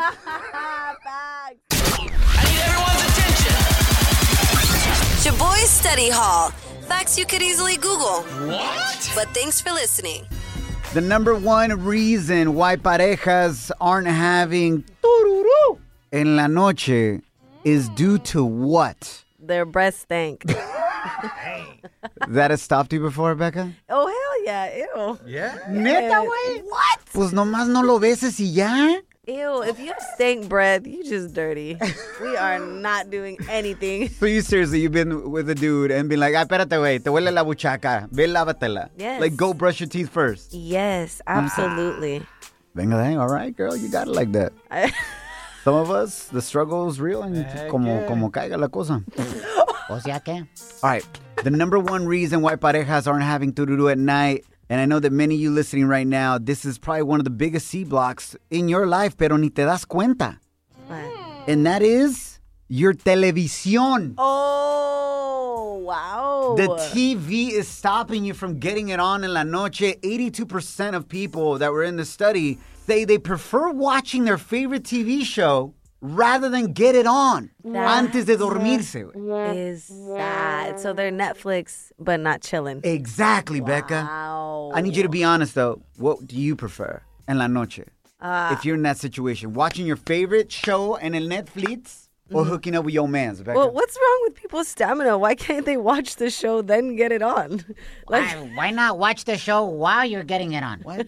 Shoboy 5.24 5.66
Study 5.66 6.10
Hall. 6.12 6.52
Facts 6.88 7.18
you 7.18 7.26
could 7.26 7.42
easily 7.42 7.78
Google. 7.78 8.24
What? 8.48 9.12
But 9.16 9.28
thanks 9.34 9.60
for 9.62 9.72
listening. 9.72 10.26
The 10.94 11.02
number 11.02 11.36
one 11.36 11.84
reason 11.86 12.56
why 12.56 12.76
parejas 12.76 13.70
aren't 13.80 14.08
having 14.08 14.84
tururú 15.04 15.78
en 16.12 16.36
la 16.36 16.48
noche 16.48 17.22
is 17.64 17.90
due 17.90 18.18
to 18.34 18.44
what? 18.44 19.24
Their 19.40 19.66
breath 19.66 20.00
stank. 20.00 20.44
That 22.28 22.52
has 22.52 22.62
stopped 22.62 22.92
you 22.92 23.00
before, 23.00 23.34
Becca? 23.36 23.72
oh 23.90 24.08
hell 24.08 24.46
yeah! 24.46 24.76
Ew. 24.96 25.20
Neta, 25.70 26.16
güey. 26.26 26.64
What? 26.64 27.00
Pues 27.14 27.32
nomás 27.32 27.68
no 27.70 27.82
lo 27.82 28.00
beses 28.00 28.40
y 28.40 28.52
ya. 28.52 29.00
Ew. 29.30 29.62
If 29.62 29.78
you 29.80 29.88
have 29.94 30.02
stank 30.16 30.50
breath, 30.50 30.88
you 30.88 31.04
just 31.04 31.34
dirty. 31.34 31.78
we 32.22 32.36
are 32.36 32.58
not 32.60 33.10
doing 33.10 33.38
anything. 33.50 34.10
So 34.20 34.26
you 34.26 34.42
seriously, 34.42 34.82
you've 34.82 34.92
been 34.92 35.30
with 35.32 35.50
a 35.50 35.56
dude 35.56 35.92
and 35.92 36.10
been 36.10 36.20
like, 36.20 36.34
ah, 36.36 36.46
espérate, 36.46 36.70
güey, 36.82 36.98
te 37.04 37.10
huele 37.10 37.32
la 37.32 37.44
buchaca. 37.44 38.08
Ve, 38.12 38.26
lávatela. 38.28 38.90
Yes. 38.98 39.22
Like, 39.22 39.36
go 39.38 39.54
brush 39.54 39.80
your 39.80 39.88
teeth 39.90 40.10
first. 40.10 40.54
Yes, 40.54 41.22
absolutely. 41.28 42.26
Venga, 42.74 42.96
de 42.98 43.04
ahí. 43.04 43.20
all 43.20 43.30
right, 43.30 43.56
girl, 43.56 43.76
you 43.76 43.90
got 43.90 44.08
it 44.08 44.14
like 44.14 44.32
that. 44.32 44.52
I- 44.72 44.92
Some 45.64 45.76
of 45.76 45.92
us, 45.92 46.26
the 46.32 46.42
struggle 46.42 46.88
is 46.90 47.00
real 47.02 47.22
and 47.22 47.46
como, 47.70 48.08
como 48.08 48.30
caiga 48.32 48.58
la 48.58 48.68
cosa. 48.70 49.04
O 49.90 50.00
sea 50.00 50.20
que, 50.24 50.48
All 50.82 50.90
right. 50.90 51.06
The 51.44 51.52
number 51.52 51.78
one 51.80 52.08
reason 52.08 52.42
why 52.42 52.56
parejas 52.56 53.08
aren't 53.08 53.24
having 53.24 53.54
tururu 53.54 53.92
at 53.92 53.98
night, 53.98 54.46
and 54.70 54.80
I 54.80 54.86
know 54.86 55.00
that 55.00 55.12
many 55.12 55.36
of 55.36 55.42
you 55.42 55.52
listening 55.52 55.88
right 55.88 56.06
now, 56.08 56.38
this 56.38 56.64
is 56.64 56.78
probably 56.78 57.04
one 57.04 57.20
of 57.20 57.24
the 57.24 57.32
biggest 57.32 57.68
C 57.68 57.84
blocks 57.84 58.36
in 58.52 58.70
your 58.70 58.86
life, 58.86 59.18
pero 59.18 59.36
ni 59.38 59.50
te 59.50 59.64
das 59.64 59.86
cuenta. 59.86 60.38
And 61.48 61.66
that 61.66 61.82
is 61.82 62.40
your 62.68 62.94
televisión. 62.94 64.14
oh 64.18 65.82
wow. 65.84 66.54
The 66.56 66.68
TV 66.94 67.50
is 67.52 67.68
stopping 67.68 68.24
you 68.26 68.34
from 68.36 68.60
getting 68.60 68.90
it 68.90 69.00
on 69.00 69.24
in 69.24 69.34
la 69.34 69.44
noche. 69.44 69.80
82% 70.04 70.96
of 70.96 71.08
people 71.08 71.58
that 71.58 71.72
were 71.72 71.84
in 71.84 71.96
the 71.98 72.06
study 72.06 72.60
say 72.86 73.06
they 73.06 73.18
prefer 73.18 73.72
watching 73.72 74.26
their 74.26 74.38
favorite 74.38 74.84
TV 74.84 75.24
show 75.24 75.74
rather 76.02 76.50
than 76.50 76.74
get 76.74 76.96
it 76.96 77.06
on 77.06 77.50
antes 77.66 78.26
de 78.26 78.38
dormirse. 78.38 79.12
güey. 79.14 79.56
is 79.56 79.84
sad. 79.84 80.80
So 80.80 80.94
they're 80.94 81.12
Netflix, 81.12 81.92
but 82.00 82.20
not 82.20 82.42
chilling. 82.42 82.82
Exactly, 82.84 83.60
Becca. 83.60 84.08
I 84.74 84.82
need 84.82 84.96
you 84.96 85.04
to 85.04 85.10
be 85.10 85.24
honest 85.24 85.56
though. 85.56 85.82
What 85.98 86.28
do 86.28 86.36
you 86.36 86.56
prefer 86.56 87.02
en 87.28 87.38
la 87.38 87.48
noche? 87.48 87.82
Ah. 88.22 88.52
if 88.54 88.66
you're 88.66 88.76
in 88.76 88.84
that 88.84 88.98
situation, 88.98 89.54
watching 89.54 89.86
your 89.86 89.96
favorite 89.96 90.52
show 90.52 90.96
en 90.96 91.16
el 91.16 91.22
Netflix 91.22 92.10
or 92.32 92.42
mm-hmm. 92.42 92.52
hooking 92.52 92.76
up 92.76 92.84
with 92.86 92.94
your 92.94 93.08
mans, 93.08 93.42
Becca? 93.42 93.58
Well, 93.58 93.72
what's 93.72 93.98
wrong 93.98 94.20
with 94.24 94.36
people's 94.36 94.68
stamina? 94.68 95.18
Why 95.18 95.36
can't 95.36 95.66
they 95.66 95.78
watch 95.78 96.18
the 96.18 96.30
show 96.30 96.62
then 96.62 96.96
get 96.96 97.12
it 97.12 97.22
on? 97.22 97.64
Like, 98.10 98.26
why, 98.26 98.52
why 98.56 98.72
not 98.72 98.98
watch 98.98 99.26
the 99.26 99.38
show 99.38 99.66
while 99.66 100.04
you're 100.04 100.24
getting 100.24 100.54
it 100.54 100.64
on? 100.64 100.80
What? 100.82 101.08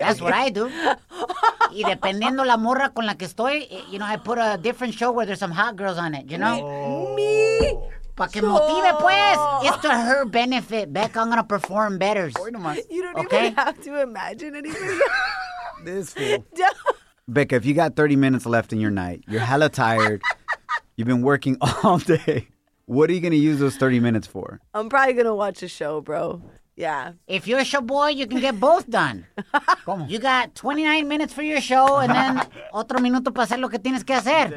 That's 0.00 0.20
what 0.20 0.32
I 0.34 0.50
do. 0.50 0.70
Y 1.72 1.84
dependiendo 1.84 2.44
la 2.44 2.56
morra 2.56 2.88
con 2.92 3.06
la 3.06 3.14
que 3.14 3.26
estoy, 3.28 3.68
eh, 3.70 3.82
you 3.92 4.00
know, 4.00 4.04
I 4.04 4.16
put 4.16 4.38
a 4.38 4.58
different 4.60 4.92
show 4.92 5.12
where 5.12 5.24
there's 5.24 5.38
some 5.38 5.52
hot 5.52 5.76
girls 5.76 5.98
on 5.98 6.14
it, 6.16 6.28
you 6.28 6.36
know? 6.36 7.14
me. 7.14 7.78
Pa' 8.16 8.26
que 8.26 8.42
motive, 8.42 8.98
pues. 8.98 9.38
It's 9.62 9.76
to 9.82 9.88
her 9.90 10.24
benefit. 10.24 10.92
Becca, 10.92 11.20
I'm 11.20 11.28
gonna 11.28 11.44
perform 11.44 11.96
better. 11.98 12.26
You 12.28 13.02
don't 13.02 13.16
Okay. 13.24 13.46
even 13.46 13.54
have 13.54 13.80
to 13.84 14.00
imagine 14.02 14.56
anybody. 14.56 14.98
this 15.84 16.12
fool. 16.12 16.44
Don't- 16.56 16.76
Becca, 17.28 17.54
if 17.54 17.64
you 17.64 17.72
got 17.74 17.94
30 17.94 18.16
minutes 18.16 18.46
left 18.46 18.72
in 18.72 18.80
your 18.80 18.90
night, 18.90 19.22
you're 19.28 19.40
hella 19.40 19.68
tired, 19.68 20.22
you've 20.96 21.06
been 21.06 21.22
working 21.22 21.56
all 21.84 21.98
day, 21.98 22.48
what 22.86 23.08
are 23.08 23.12
you 23.12 23.20
going 23.20 23.30
to 23.30 23.38
use 23.38 23.60
those 23.60 23.76
30 23.76 24.00
minutes 24.00 24.26
for? 24.26 24.58
I'm 24.74 24.88
probably 24.88 25.12
gonna 25.14 25.36
watch 25.36 25.62
a 25.62 25.68
show, 25.68 26.00
bro. 26.00 26.42
Yeah. 26.80 27.12
If 27.26 27.46
you're 27.46 27.58
a 27.60 27.64
show 27.64 27.82
boy, 27.82 28.08
you 28.08 28.26
can 28.26 28.40
get 28.40 28.58
both 28.58 28.88
done. 28.88 29.26
You 30.08 30.18
got 30.18 30.54
29 30.54 31.08
minutes 31.08 31.34
for 31.34 31.42
your 31.42 31.60
show 31.60 31.98
and 31.98 32.14
then 32.14 32.46
otro 32.72 33.00
minuto 33.00 33.34
para 33.34 33.44
hacer 33.44 33.58
lo 33.58 33.68
que 33.68 33.78
tienes 33.78 34.04
que 34.04 34.14
hacer. 34.14 34.56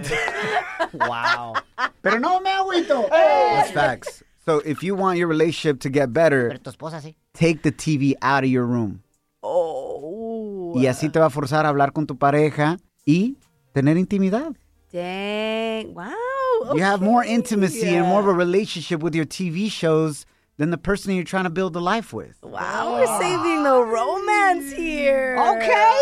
Wow. 0.93 1.55
Pero 2.01 2.19
no 2.19 2.39
me 2.39 2.51
agüito. 2.51 3.09
That's 3.09 3.71
facts. 3.71 4.23
So 4.45 4.59
if 4.59 4.83
you 4.83 4.95
want 4.95 5.17
your 5.17 5.27
relationship 5.27 5.79
to 5.81 5.89
get 5.89 6.13
better, 6.13 6.49
Pero 6.49 6.59
tu 6.59 6.69
esposa 6.69 7.01
sí. 7.01 7.15
take 7.33 7.63
the 7.63 7.71
TV 7.71 8.13
out 8.21 8.43
of 8.43 8.49
your 8.49 8.65
room. 8.65 9.01
Oh. 9.41 10.73
Y 10.75 10.85
así 10.85 11.09
te 11.11 11.19
va 11.19 11.25
a 11.25 11.29
forzar 11.29 11.65
a 11.65 11.69
hablar 11.69 11.93
con 11.93 12.05
tu 12.05 12.15
pareja 12.15 12.77
y 13.05 13.35
tener 13.73 13.97
intimidad. 13.97 14.55
Dang. 14.91 15.93
Wow. 15.93 16.75
You 16.75 16.83
have 16.83 17.01
more 17.01 17.23
okay. 17.23 17.33
intimacy 17.33 17.95
and 17.95 18.07
more 18.07 18.21
of 18.21 18.27
a 18.27 18.33
relationship 18.33 19.01
with 19.01 19.15
your 19.15 19.25
TV 19.25 19.69
shows 19.69 20.25
than 20.57 20.69
the 20.69 20.77
person 20.77 21.15
you're 21.15 21.23
trying 21.23 21.45
to 21.45 21.49
build 21.49 21.75
a 21.75 21.79
life 21.79 22.13
with. 22.13 22.37
Wow, 22.43 22.99
we're 22.99 23.19
saving 23.19 23.63
the 23.63 23.83
romance 23.83 24.71
here. 24.71 25.37
Okay. 25.39 25.99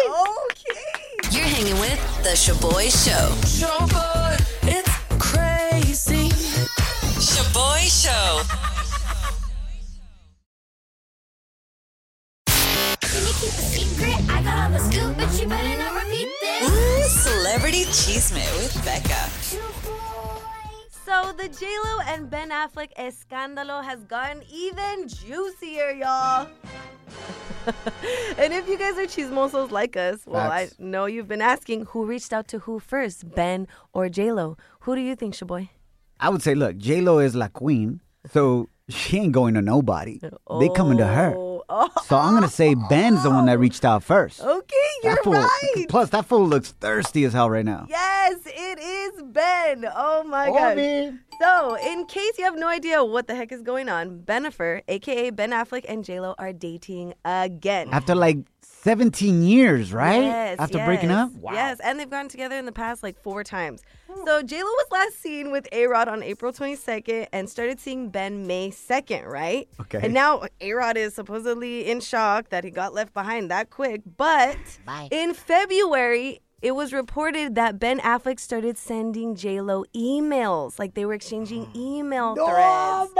Okay. 0.49 1.31
You're 1.31 1.45
hanging 1.45 1.79
with 1.79 2.23
The 2.23 2.31
Shoboy 2.31 2.91
Show. 2.91 3.29
Shoboy, 3.47 4.35
it's 4.63 4.89
crazy. 5.17 6.29
Shoboy 7.19 7.87
Show. 7.87 8.41
Ooh, 16.63 17.03
Celebrity 17.07 17.85
Cheesemate 17.85 18.53
with 18.57 18.73
Becca. 18.83 19.29
So 21.11 21.33
the 21.33 21.49
J-Lo 21.49 21.99
and 22.07 22.29
Ben 22.29 22.51
Affleck 22.51 22.93
escándalo 22.97 23.83
has 23.83 24.05
gotten 24.05 24.43
even 24.49 25.09
juicier, 25.09 25.91
y'all. 25.91 26.47
and 28.37 28.53
if 28.53 28.65
you 28.69 28.77
guys 28.77 28.97
are 28.97 29.07
chismosos 29.07 29.71
like 29.71 29.97
us, 29.97 30.21
well, 30.25 30.49
Facts. 30.49 30.75
I 30.79 30.83
know 30.83 31.07
you've 31.07 31.27
been 31.27 31.41
asking 31.41 31.87
who 31.87 32.05
reached 32.05 32.31
out 32.31 32.47
to 32.47 32.59
who 32.59 32.79
first, 32.79 33.35
Ben 33.35 33.67
or 33.91 34.07
J-Lo. 34.07 34.55
Who 34.83 34.95
do 34.95 35.01
you 35.01 35.17
think, 35.17 35.33
Shoboy? 35.33 35.67
I 36.17 36.29
would 36.29 36.41
say, 36.41 36.55
look, 36.55 36.77
J 36.77 37.01
Lo 37.01 37.19
is 37.19 37.35
la 37.35 37.49
queen, 37.49 37.99
so 38.31 38.69
she 38.87 39.17
ain't 39.17 39.33
going 39.33 39.53
to 39.55 39.61
nobody. 39.61 40.17
They 40.61 40.69
coming 40.69 40.97
to 40.97 41.07
her. 41.07 41.35
Oh. 41.35 41.50
Oh, 41.73 41.89
oh, 41.95 42.01
So 42.05 42.17
I'm 42.17 42.33
gonna 42.33 42.49
say 42.49 42.75
Ben's 42.89 43.23
the 43.23 43.29
one 43.29 43.45
that 43.45 43.57
reached 43.57 43.85
out 43.85 44.03
first. 44.03 44.41
okay, 44.41 44.75
you're 45.03 45.15
that 45.15 45.23
fool, 45.23 45.33
right. 45.33 45.85
Plus, 45.87 46.09
that 46.09 46.25
fool 46.25 46.45
looks 46.45 46.71
thirsty 46.73 47.23
as 47.23 47.31
hell 47.31 47.49
right 47.49 47.63
now. 47.63 47.85
Yes, 47.87 48.35
it 48.45 48.77
is 48.79 49.23
Ben. 49.23 49.85
Oh 49.95 50.23
my 50.23 50.47
god. 50.47 51.19
So, 51.39 51.75
in 51.75 52.05
case 52.05 52.37
you 52.37 52.43
have 52.43 52.57
no 52.57 52.67
idea 52.67 53.03
what 53.03 53.27
the 53.27 53.33
heck 53.35 53.51
is 53.51 53.61
going 53.63 53.89
on, 53.89 54.19
Benifer, 54.19 54.81
aka 54.87 55.29
Ben 55.31 55.51
Affleck 55.51 55.85
and 55.87 56.03
JLo 56.03 56.35
are 56.37 56.53
dating 56.53 57.13
again. 57.25 57.89
After 57.91 58.13
like 58.13 58.37
17 58.83 59.43
years, 59.43 59.93
right? 59.93 60.23
Yes, 60.23 60.59
After 60.59 60.83
breaking 60.85 61.09
yes, 61.09 61.29
up. 61.35 61.53
Yes, 61.53 61.79
and 61.83 61.99
they've 61.99 62.09
gotten 62.09 62.29
together 62.29 62.57
in 62.57 62.65
the 62.65 62.71
past 62.71 63.03
like 63.03 63.21
four 63.21 63.43
times. 63.43 63.83
So 64.25 64.41
JLo 64.41 64.63
was 64.63 64.87
last 64.91 65.21
seen 65.21 65.51
with 65.51 65.67
A 65.71 65.87
Rod 65.87 66.07
on 66.07 66.23
April 66.23 66.51
22nd 66.51 67.27
and 67.31 67.49
started 67.49 67.79
seeing 67.79 68.09
Ben 68.09 68.47
May 68.47 68.71
2nd, 68.71 69.25
right? 69.27 69.69
Okay. 69.79 69.99
And 70.01 70.13
now 70.13 70.43
A 70.59 70.73
Rod 70.73 70.97
is 70.97 71.13
supposedly 71.13 71.89
in 71.89 72.01
shock 72.01 72.49
that 72.49 72.63
he 72.63 72.71
got 72.71 72.93
left 72.93 73.13
behind 73.13 73.51
that 73.51 73.69
quick. 73.69 74.01
But 74.17 74.57
Bye. 74.85 75.09
in 75.11 75.33
February, 75.33 76.41
it 76.61 76.71
was 76.75 76.93
reported 76.93 77.55
that 77.55 77.79
Ben 77.79 77.99
Affleck 77.99 78.39
started 78.39 78.77
sending 78.77 79.35
J 79.35 79.61
Lo 79.61 79.83
emails. 79.95 80.77
Like 80.79 80.93
they 80.93 81.05
were 81.05 81.13
exchanging 81.13 81.69
email 81.75 82.35
threads. 82.35 83.11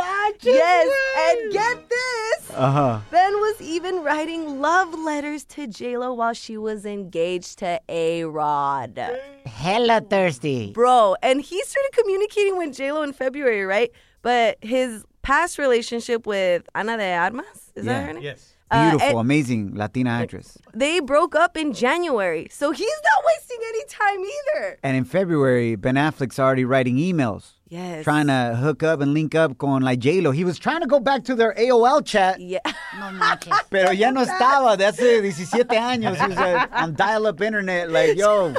Yes, 0.44 0.92
and 1.18 1.52
get 1.54 1.90
this. 1.90 2.52
Uh 2.56 2.72
huh. 2.72 3.00
Ben 3.10 3.34
was 3.34 3.62
even 3.62 4.04
writing 4.04 4.60
love 4.62 4.94
letters 4.94 5.44
to 5.46 5.68
J 5.68 5.98
Lo 5.98 6.14
while 6.14 6.34
she 6.34 6.58
was 6.58 6.86
engaged 6.86 7.60
to 7.60 7.80
A 7.90 8.24
Rod. 8.26 8.98
Hella 9.46 10.02
thirsty. 10.02 10.72
Bro, 10.72 11.16
and 11.24 11.42
he 11.42 11.62
started 11.64 11.92
communicating 11.94 12.58
with 12.58 12.76
J 12.76 12.92
Lo 12.92 13.02
in 13.02 13.14
February, 13.14 13.66
right? 13.66 13.92
But 14.22 14.58
his 14.62 15.04
past 15.24 15.58
relationship 15.58 16.28
with 16.28 16.68
Ana 16.76 16.98
de 16.98 17.14
Armas, 17.16 17.72
is 17.76 17.86
that 17.86 18.06
her 18.06 18.14
name? 18.14 18.24
Yes. 18.24 18.51
Uh, 18.72 18.92
Beautiful, 18.92 19.10
and 19.10 19.20
amazing 19.20 19.76
Latina 19.76 20.12
actress. 20.12 20.58
they 20.74 21.02
broke 21.02 21.36
up 21.36 21.58
in 21.58 21.74
January, 21.74 22.48
so 22.50 22.72
he's 22.72 22.88
not 22.88 23.24
wasting 23.26 23.58
any 23.68 23.84
time 23.86 24.20
either. 24.24 24.80
And 24.82 24.96
in 24.96 25.04
February, 25.04 25.76
Ben 25.76 25.96
Affleck's 25.96 26.40
already 26.40 26.64
writing 26.64 26.96
emails. 26.96 27.52
Yes. 27.68 28.04
Trying 28.06 28.28
to 28.28 28.56
hook 28.58 28.82
up 28.84 29.02
and 29.02 29.14
link 29.14 29.36
up 29.36 29.58
con 29.58 29.82
like 29.82 30.00
J-Lo. 30.00 30.32
He 30.32 30.44
was 30.46 30.58
trying 30.60 30.82
to 30.82 30.88
go 30.88 31.00
back 31.00 31.24
to 31.26 31.36
their 31.36 31.54
AOL 31.56 32.06
chat. 32.06 32.40
Yeah. 32.40 32.60
No 33.00 33.10
manches. 33.12 33.54
Pero 33.70 33.92
ya 33.92 34.12
no 34.12 34.22
estaba 34.26 34.78
de 34.78 34.84
hace 34.86 35.22
17 35.22 35.66
años. 35.78 36.18
He 36.18 36.28
was 36.28 36.38
uh, 36.38 36.68
on 36.74 36.94
dial-up 36.94 37.40
internet, 37.42 37.90
like, 37.90 38.18
yo, 38.18 38.54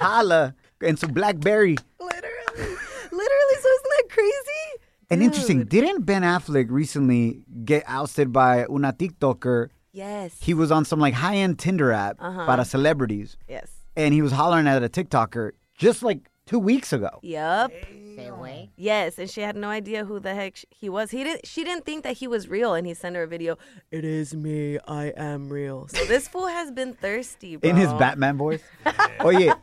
holla, 0.00 0.54
en 0.82 0.96
su 0.96 1.06
Blackberry. 1.06 1.76
Literally. 2.00 2.76
Literally. 3.12 3.56
So 3.60 3.68
isn't 3.68 3.90
that 3.96 4.04
crazy? 4.08 4.83
And 5.10 5.22
interesting, 5.22 5.64
didn't 5.64 6.02
Ben 6.06 6.22
Affleck 6.22 6.66
recently 6.70 7.42
get 7.64 7.84
ousted 7.86 8.32
by 8.32 8.64
una 8.70 8.92
TikToker? 8.92 9.68
Yes. 9.92 10.36
He 10.40 10.54
was 10.54 10.70
on 10.72 10.84
some 10.84 10.98
like 11.00 11.14
high-end 11.14 11.58
Tinder 11.58 11.92
app 11.92 12.16
Uh-huh. 12.18 12.46
para 12.46 12.64
celebrities, 12.64 13.36
yes. 13.48 13.70
and 13.96 14.12
he 14.14 14.22
was 14.22 14.32
hollering 14.32 14.66
at 14.66 14.82
a 14.82 14.88
TikToker 14.88 15.52
just 15.78 16.02
like 16.02 16.28
two 16.46 16.58
weeks 16.58 16.92
ago. 16.92 17.10
Yep. 17.22 17.70
Say, 18.16 18.30
güey. 18.30 18.68
Yes, 18.76 19.18
and 19.18 19.28
she 19.28 19.40
had 19.40 19.56
no 19.56 19.68
idea 19.68 20.04
who 20.04 20.20
the 20.20 20.34
heck 20.34 20.56
sh- 20.56 20.64
he 20.70 20.88
was. 20.88 21.10
He 21.10 21.24
didn't. 21.24 21.46
She 21.46 21.64
didn't 21.64 21.84
think 21.84 22.04
that 22.04 22.16
he 22.18 22.28
was 22.28 22.48
real, 22.48 22.74
and 22.74 22.86
he 22.86 22.94
sent 22.94 23.16
her 23.16 23.24
a 23.24 23.26
video. 23.26 23.58
It 23.90 24.04
is 24.04 24.34
me. 24.36 24.78
I 24.86 25.06
am 25.16 25.48
real. 25.48 25.88
So 25.88 26.04
this 26.04 26.28
fool 26.28 26.46
has 26.46 26.70
been 26.70 26.94
thirsty, 26.94 27.56
bro. 27.56 27.68
In 27.70 27.74
his 27.76 27.92
Batman 27.94 28.36
voice. 28.38 28.62
oh 29.20 29.30
yeah, 29.30 29.54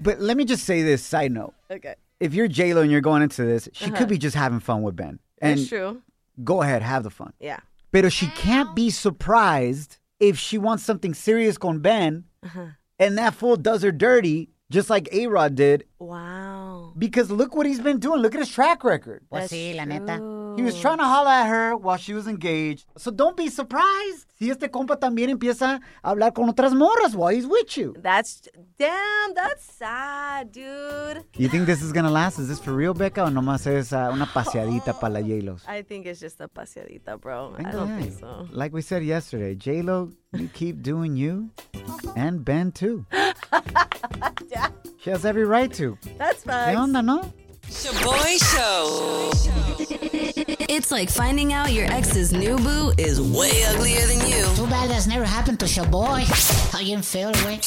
but 0.00 0.20
let 0.20 0.36
me 0.36 0.44
just 0.44 0.64
say 0.64 0.82
this 0.82 1.02
side 1.02 1.32
note: 1.32 1.54
Okay, 1.70 1.94
if 2.20 2.34
you're 2.34 2.48
J 2.48 2.74
Lo 2.74 2.82
and 2.82 2.90
you're 2.90 3.00
going 3.00 3.22
into 3.22 3.44
this, 3.44 3.68
she 3.72 3.90
could 3.90 4.08
be 4.08 4.18
just 4.18 4.36
having 4.36 4.60
fun 4.60 4.82
with 4.82 4.96
Ben, 4.96 5.18
and 5.40 5.58
that's 5.58 5.68
true. 5.68 6.02
go 6.42 6.62
ahead, 6.62 6.82
have 6.82 7.02
the 7.02 7.10
fun. 7.10 7.32
Yeah. 7.40 7.60
But 7.92 8.12
she 8.12 8.26
can't 8.28 8.74
be 8.74 8.90
surprised 8.90 9.98
if 10.20 10.38
she 10.38 10.58
wants 10.58 10.84
something 10.84 11.14
serious 11.14 11.56
con 11.58 11.80
Ben, 11.80 12.24
Uh-huh. 12.42 12.66
and 12.98 13.16
that 13.18 13.34
fool 13.34 13.56
does 13.56 13.82
her 13.82 13.92
dirty, 13.92 14.50
just 14.70 14.90
like 14.90 15.08
A 15.12 15.26
Rod 15.28 15.54
did. 15.54 15.84
Wow. 15.98 16.92
Because 16.98 17.30
look 17.30 17.54
what 17.54 17.66
he's 17.66 17.80
been 17.80 17.98
doing. 17.98 18.20
Look 18.20 18.34
at 18.34 18.40
his 18.40 18.48
track 18.50 18.84
record. 18.84 19.24
Pues 19.30 19.50
sí, 19.50 19.74
la 19.76 19.84
neta. 19.84 20.16
He 20.56 20.62
was 20.62 20.78
trying 20.80 20.98
to 20.98 21.04
holler 21.04 21.30
at 21.30 21.48
her 21.48 21.76
while 21.76 21.96
she 21.96 22.14
was 22.14 22.26
engaged. 22.28 22.86
So 22.96 23.10
don't 23.10 23.36
be 23.36 23.48
surprised 23.48 24.26
si 24.44 24.50
este 24.50 24.70
compa 24.70 24.98
también 24.98 25.30
empieza 25.30 25.80
a 26.02 26.10
hablar 26.10 26.32
con 26.34 26.48
otras 26.48 26.74
morras 26.74 27.14
while 27.14 27.34
he's 27.34 27.46
with 27.46 27.68
you. 27.76 27.94
That's 28.02 28.42
damn. 28.78 29.34
That's 29.34 29.64
sad, 29.64 30.52
dude. 30.52 31.24
You 31.36 31.48
think 31.48 31.66
this 31.66 31.82
is 31.82 31.92
gonna 31.92 32.10
last? 32.10 32.38
Is 32.38 32.48
this 32.48 32.60
for 32.60 32.74
real, 32.74 32.92
Becca, 32.94 33.24
o 33.24 33.30
nomás 33.30 33.66
es 33.66 33.92
uh, 33.92 34.10
una 34.12 34.26
paseadita 34.26 34.92
para 35.00 35.14
la 35.14 35.20
J-Los? 35.20 35.66
I 35.66 35.82
think 35.82 36.06
it's 36.06 36.20
just 36.20 36.40
a 36.40 36.48
paseadita, 36.48 37.18
bro. 37.20 37.54
I 37.58 37.62
don't 37.72 37.98
think 37.98 38.18
so. 38.18 38.46
Like 38.52 38.72
we 38.74 38.82
said 38.82 39.02
yesterday, 39.02 39.54
J-Lo, 39.54 40.10
you 40.34 40.48
keep 40.48 40.82
doing 40.82 41.16
you, 41.16 41.50
and 42.14 42.44
Ben 42.44 42.70
too. 42.70 43.06
She 44.98 45.10
has 45.10 45.24
every 45.26 45.44
right 45.44 45.70
to. 45.74 45.98
That's 46.16 46.42
¿Qué 46.44 46.50
facts. 46.50 46.78
onda, 46.78 47.02
no? 47.02 47.20
Shaboy 47.68 48.38
Show. 48.52 50.53
It's 50.68 50.90
like 50.90 51.10
finding 51.10 51.52
out 51.52 51.72
your 51.72 51.86
ex's 51.92 52.32
new 52.32 52.56
boo 52.56 52.92
is 52.96 53.20
way 53.20 53.50
uglier 53.68 54.06
than 54.06 54.26
you. 54.26 54.44
Too 54.56 54.66
bad 54.66 54.88
that's 54.88 55.06
never 55.06 55.24
happened 55.24 55.60
to 55.60 55.66
your 55.66 55.86
boy. 55.86 56.24
How 56.72 56.80
you 56.80 56.98
feel, 57.02 57.32
güey? 57.32 57.60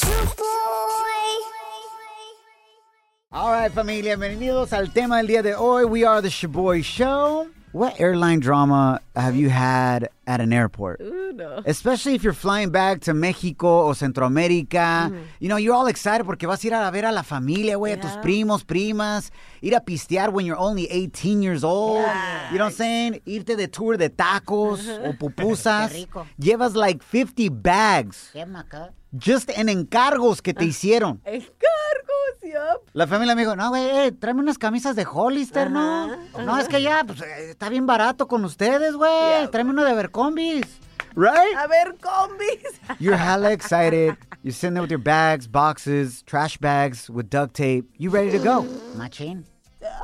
All 3.30 3.52
right, 3.52 3.70
familia, 3.70 4.16
bienvenidos 4.16 4.72
al 4.72 4.88
tema 4.88 5.16
del 5.16 5.28
día 5.28 5.42
de 5.42 5.54
hoy. 5.54 5.84
We 5.84 6.04
are 6.04 6.20
the 6.20 6.28
Shoboy 6.28 6.82
Show. 6.82 7.48
What 7.72 8.00
airline 8.00 8.40
drama 8.40 9.00
have 9.14 9.36
you 9.36 9.48
had 9.48 10.08
at 10.28 10.40
an 10.42 10.52
airport? 10.52 11.00
Ooh, 11.00 11.32
no. 11.32 11.62
Especially 11.64 12.14
if 12.14 12.22
you're 12.22 12.34
flying 12.34 12.70
back 12.70 13.00
to 13.00 13.14
México 13.14 13.86
o 13.88 13.94
Centroamérica. 13.94 15.10
You 15.40 15.48
know, 15.48 15.56
you're 15.56 15.74
all 15.74 15.86
excited 15.88 16.26
porque 16.26 16.46
vas 16.46 16.62
a 16.62 16.66
ir 16.66 16.74
a 16.74 16.90
ver 16.90 17.06
a 17.06 17.12
la 17.12 17.22
familia, 17.22 17.76
güey, 17.76 17.92
a 17.94 18.00
tus 18.00 18.12
primos, 18.18 18.64
primas. 18.64 19.30
Ir 19.62 19.74
a 19.74 19.80
pistear 19.80 20.30
when 20.30 20.44
you're 20.46 20.58
only 20.60 20.86
18 20.90 21.42
years 21.42 21.64
old. 21.64 22.04
You 22.52 22.58
know 22.58 22.66
what 22.66 22.72
I'm 22.72 22.76
saying? 22.76 23.22
Irte 23.26 23.56
de 23.56 23.68
tour 23.68 23.96
de 23.96 24.10
tacos 24.10 24.86
o 24.88 25.12
pupusas. 25.18 25.92
Rico. 25.92 26.26
Llevas 26.38 26.74
like 26.76 27.02
50 27.02 27.48
bags 27.50 28.30
Qué 28.32 28.44
maca. 28.46 28.92
just 29.18 29.48
en 29.56 29.68
encargos 29.70 30.42
que 30.42 30.52
te 30.52 30.64
hicieron. 30.66 31.20
Encargos, 31.24 32.42
yup. 32.42 32.88
La 32.92 33.06
familia 33.06 33.34
me 33.34 33.42
dijo, 33.42 33.56
no, 33.56 33.70
güey, 33.70 33.84
eh, 33.84 34.12
tráeme 34.12 34.40
unas 34.40 34.58
camisas 34.58 34.94
de 34.96 35.06
Hollister, 35.10 35.70
¿no? 35.70 36.08
No, 36.38 36.58
es 36.58 36.68
que 36.68 36.82
ya, 36.82 37.02
pues, 37.04 37.20
eh, 37.22 37.50
está 37.50 37.68
bien 37.70 37.86
barato 37.86 38.28
con 38.28 38.44
ustedes, 38.44 38.94
güey. 38.94 39.48
Tráeme 39.50 39.70
uno 39.70 39.84
de 39.84 39.94
Abercombis. 40.18 40.66
Right? 41.14 41.54
A 41.56 41.68
ver, 41.68 41.92
combis. 42.00 42.78
You're 42.98 43.16
hella 43.16 43.50
excited. 43.50 44.16
You're 44.42 44.52
sitting 44.52 44.74
there 44.74 44.82
with 44.82 44.90
your 44.90 44.98
bags, 44.98 45.46
boxes, 45.46 46.22
trash 46.22 46.58
bags 46.58 47.08
with 47.08 47.30
duct 47.30 47.54
tape. 47.54 47.88
You 47.96 48.10
ready 48.10 48.30
to 48.32 48.38
go. 48.38 48.62
Machín. 48.96 49.44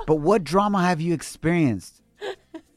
But 0.07 0.17
what 0.17 0.45
drama 0.45 0.83
have 0.83 1.01
you 1.01 1.15
experienced? 1.15 2.03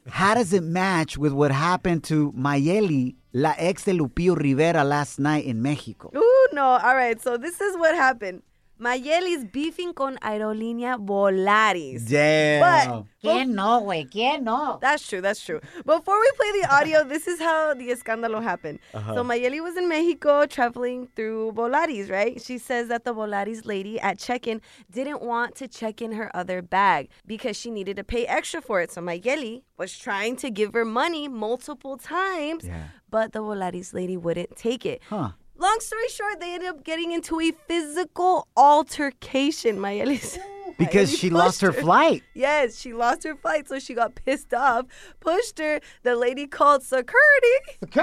How 0.09 0.33
does 0.33 0.53
it 0.53 0.63
match 0.63 1.17
with 1.17 1.33
what 1.33 1.51
happened 1.51 2.03
to 2.05 2.31
Mayeli, 2.31 3.15
la 3.33 3.53
ex 3.57 3.83
de 3.83 3.93
Lupillo 3.93 4.35
Rivera, 4.35 4.83
last 4.83 5.19
night 5.19 5.45
in 5.45 5.61
Mexico? 5.61 6.11
Ooh, 6.15 6.47
no. 6.53 6.63
All 6.63 6.95
right, 6.95 7.21
so 7.21 7.37
this 7.37 7.59
is 7.59 7.75
what 7.77 7.93
happened. 7.93 8.41
Mayeli's 8.79 9.43
beefing 9.45 9.93
con 9.93 10.17
Aerolínea 10.21 10.97
Volaris. 10.97 12.05
Damn. 12.09 13.05
¿Quién 13.21 13.55
no, 13.55 13.81
güey? 13.81 14.05
¿Quién 14.09 14.43
no? 14.43 14.77
That's 14.81 15.07
true. 15.07 15.19
That's 15.21 15.43
true. 15.43 15.59
Before 15.85 16.19
we 16.19 16.31
play 16.37 16.61
the 16.61 16.67
audio, 16.73 17.03
this 17.03 17.27
is 17.27 17.39
how 17.39 17.73
the 17.73 17.89
escándalo 17.89 18.41
happened. 18.41 18.79
Uh-huh. 18.93 19.15
So 19.15 19.23
Mayeli 19.23 19.61
was 19.61 19.75
in 19.75 19.89
Mexico 19.89 20.45
traveling 20.45 21.07
through 21.15 21.53
Volaris, 21.53 22.09
right? 22.11 22.39
She 22.41 22.57
says 22.57 22.87
that 22.89 23.03
the 23.03 23.13
Volaris 23.13 23.65
lady 23.65 23.99
at 23.99 24.19
check-in 24.19 24.61
didn't 24.91 25.21
want 25.21 25.55
to 25.55 25.67
check 25.67 26.01
in 26.01 26.11
her 26.13 26.29
other 26.35 26.61
bag 26.61 27.09
because 27.25 27.57
she 27.57 27.71
needed 27.71 27.97
to 27.97 28.03
pay 28.03 28.25
extra 28.27 28.61
for 28.61 28.79
it. 28.81 28.91
So 28.91 29.01
Mayeli 29.01 29.63
was 29.77 29.97
trying 29.97 30.35
to 30.37 30.49
give 30.51 30.73
her 30.73 30.85
money 30.85 31.27
multiple 31.27 31.97
times, 31.97 32.65
Yeah. 32.65 32.89
but 33.09 33.33
the 33.33 33.39
Volaris 33.39 33.93
lady 33.93 34.15
wouldn't 34.17 34.55
take 34.55 34.85
it. 34.85 35.01
Huh. 35.09 35.31
Long 35.59 35.79
story 35.79 36.07
short, 36.09 36.39
they 36.39 36.53
ended 36.53 36.69
up 36.69 36.83
getting 36.83 37.11
into 37.11 37.39
a 37.41 37.51
physical 37.67 38.47
altercation. 38.55 39.77
Mayeli 39.77 40.19
said. 40.19 40.43
Because 40.77 41.17
she 41.17 41.31
lost 41.31 41.61
her 41.61 41.71
pushed 41.71 41.83
flight. 41.83 42.23
Yes, 42.35 42.79
she 42.79 42.93
lost 42.93 43.23
her 43.23 43.35
flight, 43.35 43.67
so 43.67 43.79
she 43.79 43.95
got 43.95 44.13
pissed 44.13 44.53
off, 44.53 44.85
pushed 45.19 45.57
her. 45.57 45.79
The 46.03 46.15
lady 46.15 46.45
called 46.45 46.83
security. 46.83 47.57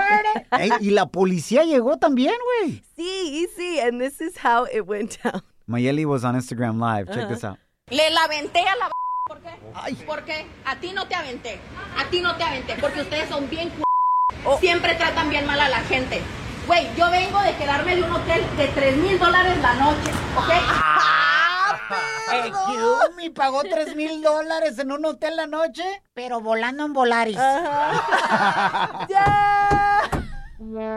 Ey, 0.52 0.70
y 0.80 0.90
la 0.90 1.06
policía 1.06 1.64
llegó 1.64 1.96
también, 1.96 2.34
güey. 2.62 2.82
See, 2.96 3.46
see, 3.54 3.78
and 3.78 4.00
this 4.00 4.20
is 4.20 4.38
how 4.38 4.64
it 4.64 4.86
went 4.88 5.18
down. 5.22 5.42
Mayeli 5.70 6.04
was 6.04 6.24
on 6.24 6.34
Instagram 6.34 6.80
Live. 6.80 7.06
Check 7.14 7.28
this 7.28 7.44
uh-huh. 7.44 7.52
out. 7.52 7.58
Le 7.90 8.10
la 8.10 8.24
aventé 8.24 8.60
a 8.60 8.76
la 8.76 8.90
¿Por 9.28 9.40
qué? 9.40 10.04
¿Por 10.04 10.24
qué? 10.24 10.44
A 10.66 10.76
ti 10.80 10.92
no 10.92 11.06
te 11.06 11.14
aventé. 11.14 11.58
A 11.96 12.10
ti 12.10 12.20
no 12.20 12.34
te 12.36 12.42
aventé. 12.42 12.74
Porque 12.80 13.02
ustedes 13.02 13.28
son 13.28 13.48
bien 13.48 13.70
cu... 13.70 13.82
Oh. 14.44 14.58
Siempre 14.58 14.94
tratan 14.96 15.30
bien 15.30 15.46
mal 15.46 15.60
a 15.60 15.68
la 15.68 15.80
gente. 15.84 16.20
Güey, 16.66 16.88
yo 16.96 17.10
vengo 17.10 17.40
de 17.42 17.54
quedarme 17.56 17.96
de 17.96 18.02
un 18.02 18.12
hotel 18.12 18.42
de 18.56 18.68
3 18.68 18.96
mil 18.96 19.18
dólares 19.18 19.58
la 19.60 19.74
noche, 19.74 20.10
¿ok? 20.36 20.50
Excuse 22.46 23.10
me, 23.16 23.30
pagó 23.30 23.62
3 23.62 23.94
mil 23.94 24.22
dólares 24.22 24.78
en 24.78 24.90
un 24.90 25.04
hotel 25.04 25.36
la 25.36 25.46
noche, 25.46 25.84
pero 26.14 26.40
volando 26.40 26.86
en 26.86 26.92
Volaris. 26.94 27.38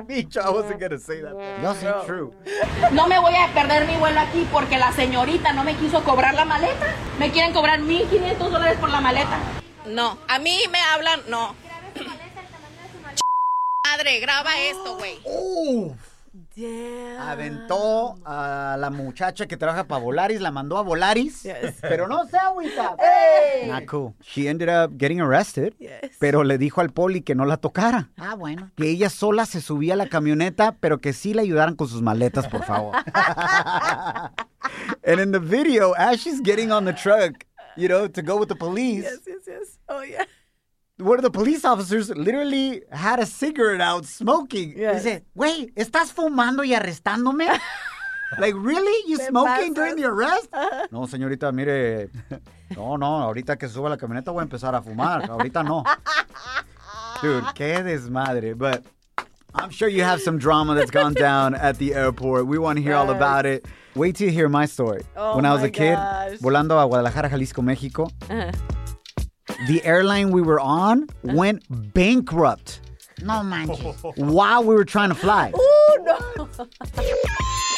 Bicho, 0.06 0.40
I 0.40 0.50
wasn't 0.50 0.80
gonna 0.80 0.98
say 0.98 1.22
that. 1.22 1.34
Yo 1.62 1.74
sé. 1.76 1.94
True. 2.06 2.32
No 2.92 3.08
me 3.08 3.20
voy 3.20 3.36
a 3.36 3.48
perder 3.54 3.86
mi 3.86 3.98
vuelo 3.98 4.22
aquí 4.22 4.48
porque 4.52 4.78
la 4.78 4.94
señorita 4.94 5.52
no 5.52 5.64
me 5.66 5.76
quiso 5.76 6.04
cobrar 6.04 6.34
la 6.34 6.46
maleta. 6.46 6.86
Me 7.20 7.30
quieren 7.32 7.54
cobrar 7.54 7.82
1.500 7.82 8.38
dólares 8.38 8.78
por 8.80 8.90
la 8.90 9.02
maleta. 9.02 9.38
No, 9.86 10.18
a 10.30 10.40
mí 10.40 10.58
me 10.72 10.80
hablan, 10.80 11.22
no. 11.28 11.56
Madre, 13.92 14.20
graba 14.20 14.50
esto, 14.60 14.98
güey. 14.98 15.20
Uf. 15.24 15.96
Damn. 16.56 17.22
Aventó 17.22 18.18
a 18.26 18.76
la 18.80 18.90
muchacha 18.90 19.46
que 19.48 19.58
trabaja 19.58 19.86
para 19.86 20.02
Volaris, 20.02 20.42
la 20.42 20.52
mandó 20.52 20.78
a 20.78 20.82
Volaris. 20.82 21.48
Pero 21.82 22.08
no 22.08 22.26
se 22.28 22.38
agüita. 22.38 22.96
Not 23.68 23.86
cool. 23.86 24.14
She 24.22 24.48
ended 24.48 24.70
up 24.70 24.98
getting 25.00 25.22
arrested. 25.22 25.74
Yes. 25.80 26.18
Pero 26.20 26.44
le 26.44 26.58
dijo 26.58 26.82
al 26.82 26.90
poli 26.90 27.22
que 27.22 27.36
no 27.36 27.46
la 27.46 27.58
tocara. 27.58 28.10
Ah, 28.18 28.36
bueno. 28.36 28.72
Que 28.76 28.90
ella 28.90 29.10
sola 29.10 29.46
se 29.46 29.62
subía 29.62 29.94
a 29.94 29.98
la 29.98 30.10
camioneta, 30.10 30.76
pero 30.80 31.00
que 31.00 31.14
sí 31.14 31.34
le 31.34 31.44
ayudaran 31.44 31.76
con 31.76 31.88
sus 31.88 32.02
maletas, 32.02 32.48
por 32.48 32.64
favor. 32.66 32.96
and 35.06 35.20
in 35.20 35.32
the 35.32 35.40
video, 35.40 35.94
as 35.94 36.20
she's 36.20 36.42
getting 36.42 36.72
on 36.72 36.86
the 36.86 36.94
truck, 36.94 37.46
you 37.76 37.88
know, 37.88 38.08
to 38.08 38.22
go 38.22 38.38
with 38.38 38.50
the 38.50 38.56
police, 38.56 39.04
Yes, 39.04 39.20
yes, 39.26 39.48
yes. 39.48 39.78
Oh, 39.90 40.02
yeah. 40.02 40.26
One 41.00 41.18
of 41.20 41.24
the 41.24 41.30
police 41.32 41.64
officers 41.66 42.10
literally 42.10 42.82
had 42.92 43.20
a 43.20 43.26
cigarette 43.26 43.82
out 43.82 44.06
smoking. 44.06 44.74
Yes. 44.78 45.04
said, 45.04 45.24
"Wait, 45.36 45.74
¿estás 45.76 46.12
fumando 46.12 46.64
y 46.64 46.74
arrestándome? 46.74 47.48
Like, 48.38 48.56
really? 48.58 49.10
You 49.10 49.16
smoking 49.20 49.72
pasas. 49.72 49.76
during 49.76 49.96
the 49.96 50.04
arrest? 50.04 50.50
No, 50.92 51.08
señorita, 51.08 51.50
mire. 51.54 52.10
No, 52.76 52.98
no, 52.98 53.06
ahorita 53.24 53.58
que 53.58 53.70
suba 53.70 53.88
la 53.90 53.96
camioneta 53.96 54.32
voy 54.32 54.42
a 54.42 54.44
empezar 54.44 54.76
a 54.76 54.82
fumar. 54.82 55.30
Ahorita 55.30 55.64
no. 55.64 55.82
Dude, 57.22 57.46
qué 57.56 57.82
desmadre. 57.84 58.54
But 58.58 58.84
I'm 59.56 59.70
sure 59.70 59.88
you 59.88 60.04
have 60.04 60.22
some 60.22 60.38
drama 60.38 60.76
that's 60.76 60.92
gone 60.92 61.14
down 61.28 61.56
at 61.56 61.78
the 61.78 61.94
airport. 61.96 62.48
We 62.48 62.58
want 62.58 62.76
to 62.78 62.84
hear 62.84 62.96
all 62.96 63.10
about 63.10 63.46
it. 63.46 63.66
Wait 63.96 64.18
till 64.18 64.28
you 64.28 64.34
hear 64.34 64.50
my 64.50 64.66
story. 64.66 65.04
Oh 65.16 65.38
when 65.38 65.46
I 65.46 65.54
was 65.54 65.64
a 65.64 65.70
kid, 65.72 65.96
gosh. 65.96 66.38
volando 66.40 66.78
a 66.84 66.86
Guadalajara, 66.86 67.30
Jalisco, 67.30 67.62
Mexico, 67.62 68.10
Uh-huh. 68.30 68.52
The 69.66 69.84
airline 69.84 70.30
we 70.32 70.42
were 70.42 70.60
on 70.60 71.08
went 71.24 71.64
bankrupt 71.94 72.80
No 73.22 73.42
manches. 73.44 73.80
while 74.16 74.64
we 74.64 74.76
were 74.76 74.86
trying 74.86 75.10
to 75.10 75.16
fly. 75.16 75.52
Ooh, 75.56 75.98
no. 76.04 76.18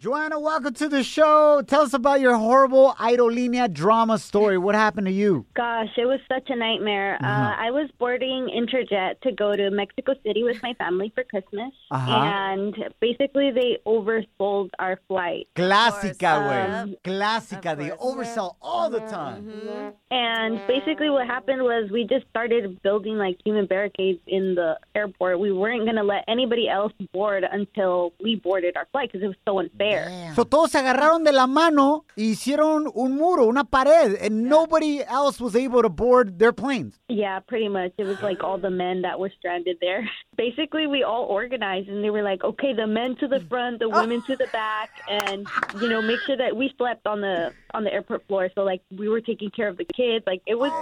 Joanna, 0.00 0.40
welcome 0.40 0.72
to 0.72 0.88
the 0.88 1.02
show. 1.04 1.60
Tell 1.66 1.82
us 1.82 1.92
about 1.92 2.22
your 2.22 2.34
horrible 2.34 2.94
Idolinia 2.98 3.70
drama 3.70 4.16
story. 4.18 4.56
What 4.56 4.74
happened 4.74 5.06
to 5.08 5.12
you? 5.12 5.44
Gosh, 5.54 5.90
it 5.98 6.06
was 6.06 6.20
such 6.26 6.48
a 6.48 6.56
nightmare. 6.56 7.16
Uh, 7.22 7.54
I 7.58 7.70
was 7.70 7.90
boarding 7.98 8.48
Interjet 8.48 9.20
to 9.20 9.32
go 9.32 9.54
to 9.54 9.68
Mexico 9.70 10.14
City 10.24 10.42
with 10.42 10.56
my 10.62 10.72
family 10.78 11.12
for 11.14 11.22
Christmas, 11.24 11.74
Uh-huh. 11.90 12.10
and 12.12 12.74
basically 13.00 13.50
they 13.50 13.76
oversold 13.86 14.70
our 14.78 14.98
flight. 15.06 15.48
Clásica, 15.54 16.32
Um, 16.32 16.46
güey. 16.92 16.96
Clásica. 17.04 17.76
They 17.76 17.90
oversell 17.90 18.56
all 18.62 18.88
the 18.88 19.00
time. 19.00 19.42
Mm-hmm. 19.52 19.88
And 20.12 20.66
basically, 20.66 21.10
what 21.10 21.26
happened 21.26 21.60
was 21.62 21.90
we 21.90 22.04
just 22.04 22.26
started 22.30 22.80
building 22.80 23.18
like 23.18 23.36
human 23.44 23.66
barricades 23.66 24.20
in 24.26 24.54
the 24.54 24.78
airport. 24.94 25.40
We 25.40 25.52
weren't 25.52 25.84
going 25.84 25.96
to 25.96 26.02
let 26.04 26.24
anybody 26.26 26.70
else 26.70 26.94
board 27.12 27.44
until 27.44 28.14
we 28.24 28.36
boarded 28.36 28.78
our 28.78 28.86
flight 28.92 29.12
because 29.12 29.22
it 29.22 29.28
was 29.28 29.36
so 29.46 29.58
unfair. 29.58 29.89
So 30.34 30.44
todos 30.44 30.70
se 30.70 30.78
agarraron 30.78 31.24
de 31.24 31.32
la 31.32 31.46
mano 31.46 32.04
y 32.16 32.30
hicieron 32.30 32.90
un 32.94 33.16
muro, 33.16 33.46
una 33.46 33.64
pared, 33.64 34.16
and 34.20 34.48
nobody 34.48 35.00
else 35.02 35.40
was 35.40 35.54
able 35.56 35.82
to 35.82 35.88
board 35.88 36.38
their 36.38 36.52
planes. 36.52 37.00
Yeah, 37.08 37.40
pretty 37.40 37.68
much. 37.68 37.92
It 37.98 38.04
was 38.04 38.22
like 38.22 38.42
all 38.44 38.58
the 38.58 38.70
men 38.70 39.02
that 39.02 39.18
were 39.18 39.30
stranded 39.38 39.78
there. 39.80 40.08
Basically, 40.36 40.86
we 40.86 41.02
all 41.02 41.24
organized 41.24 41.88
and 41.88 42.02
they 42.02 42.10
were 42.10 42.22
like, 42.22 42.42
okay, 42.42 42.72
the 42.72 42.86
men 42.86 43.16
to 43.16 43.28
the 43.28 43.40
front, 43.40 43.80
the 43.80 43.88
women 43.88 44.22
to 44.22 44.36
the 44.36 44.46
back, 44.52 44.90
and 45.08 45.46
you 45.80 45.88
know, 45.88 46.00
make 46.00 46.20
sure 46.26 46.36
that 46.36 46.56
we 46.56 46.72
slept 46.78 47.06
on 47.06 47.20
the 47.20 47.52
on 47.74 47.84
the 47.84 47.92
airport 47.92 48.26
floor. 48.26 48.48
So 48.54 48.62
like 48.62 48.82
we 48.96 49.08
were 49.08 49.20
taking 49.20 49.50
care 49.50 49.68
of 49.68 49.76
the 49.76 49.84
kids. 49.84 50.24
Like 50.26 50.42
it 50.46 50.58
was 50.58 50.72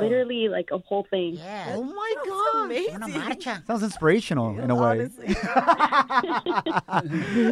literally 0.00 0.48
like 0.48 0.70
a 0.72 0.78
whole 0.78 1.06
thing. 1.10 1.34
Yeah. 1.34 1.74
Oh 1.76 1.82
my 1.82 2.14
God. 2.26 2.70
Una 2.94 3.08
marcha. 3.08 3.62
Sounds 3.66 3.82
inspirational 3.82 4.58
in 4.58 4.70
a 4.70 4.74
way. 4.74 5.00
Honestly. 5.00 5.26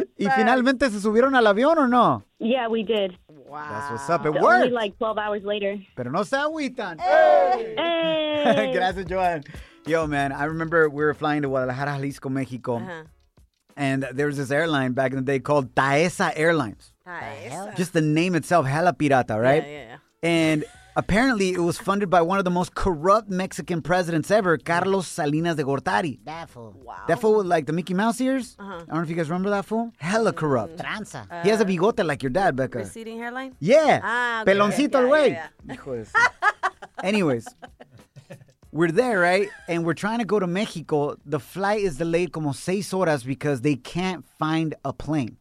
¿Y 0.17 0.27
finalmente 0.35 0.89
se 0.89 0.99
subieron 0.99 1.35
al 1.35 1.47
avión 1.47 1.77
o 1.77 1.87
no? 1.87 2.23
Yeah, 2.39 2.67
we 2.67 2.83
did. 2.83 3.17
Wow. 3.47 3.63
That's 3.69 3.91
what's 3.91 4.09
up. 4.09 4.25
It 4.25 4.29
Only 4.29 4.41
worked. 4.41 4.71
like 4.73 4.97
12 4.97 5.17
hours 5.17 5.43
later. 5.43 5.77
Pero 5.95 6.11
no 6.11 6.23
se 6.23 6.37
agüitan. 6.37 6.99
Hey! 6.99 8.71
Gracias, 8.75 9.05
Joan. 9.05 9.43
Yo, 9.85 10.05
man, 10.07 10.31
I 10.31 10.45
remember 10.45 10.89
we 10.89 11.03
were 11.03 11.13
flying 11.13 11.41
to 11.43 11.47
Guadalajara, 11.47 11.93
Jalisco, 11.95 12.29
Mexico, 12.29 12.77
Uh-huh. 12.77 13.03
and 13.77 14.03
there 14.13 14.27
was 14.27 14.37
this 14.37 14.51
airline 14.51 14.93
back 14.93 15.11
in 15.11 15.17
the 15.17 15.21
day 15.23 15.39
called 15.39 15.73
Taesa 15.75 16.33
Airlines. 16.35 16.91
Nice. 17.07 17.77
Just 17.77 17.93
the 17.93 18.01
name 18.01 18.35
itself, 18.35 18.65
hella 18.65 18.93
pirata, 18.93 19.39
right? 19.41 19.63
Yeah, 19.63 19.69
yeah, 19.69 19.83
yeah. 19.87 19.97
And 20.23 20.65
apparently 20.97 21.49
it 21.53 21.59
was 21.59 21.77
funded 21.77 22.09
by 22.09 22.21
one 22.21 22.37
of 22.39 22.43
the 22.43 22.51
most 22.51 22.75
corrupt 22.75 23.29
Mexican 23.29 23.81
presidents 23.81 24.29
ever, 24.29 24.57
Carlos 24.57 25.07
Salinas 25.07 25.55
de 25.55 25.63
Gortari. 25.63 26.19
That 26.25 26.49
fool. 26.49 26.73
Wow. 26.83 27.05
That 27.07 27.21
fool 27.21 27.37
with 27.37 27.45
like 27.45 27.65
the 27.65 27.73
Mickey 27.73 27.93
Mouse 27.93 28.19
ears. 28.19 28.55
Uh-huh. 28.59 28.73
I 28.73 28.77
don't 28.79 28.89
know 28.97 29.01
if 29.03 29.09
you 29.09 29.15
guys 29.15 29.29
remember 29.29 29.51
that 29.51 29.65
fool. 29.65 29.93
Hella 29.99 30.33
corrupt. 30.33 30.77
Tranza. 30.79 31.43
he 31.43 31.49
has 31.49 31.61
a 31.61 31.65
bigote 31.65 32.05
like 32.05 32.23
your 32.23 32.31
dad, 32.31 32.55
Becca. 32.55 32.79
Receding 32.79 33.17
hairline? 33.19 33.55
Yeah. 33.59 34.01
Ah, 34.03 34.41
okay. 34.41 34.51
Peloncito 34.53 34.93
Yeah, 34.93 34.99
el 34.99 35.07
güey. 35.09 35.31
yeah, 35.31 35.47
Hijo 35.69 35.95
de 35.95 36.05
Anyways, 37.03 37.47
we're 38.71 38.91
there, 38.91 39.19
right? 39.19 39.49
And 39.67 39.85
we're 39.85 39.93
trying 39.93 40.19
to 40.19 40.25
go 40.25 40.39
to 40.39 40.47
Mexico. 40.47 41.15
The 41.25 41.39
flight 41.39 41.81
is 41.81 41.97
delayed 41.97 42.31
como 42.31 42.51
seis 42.51 42.91
horas 42.91 43.23
because 43.23 43.61
they 43.61 43.75
can't 43.75 44.25
find 44.39 44.75
a 44.83 44.93
plane. 44.93 45.37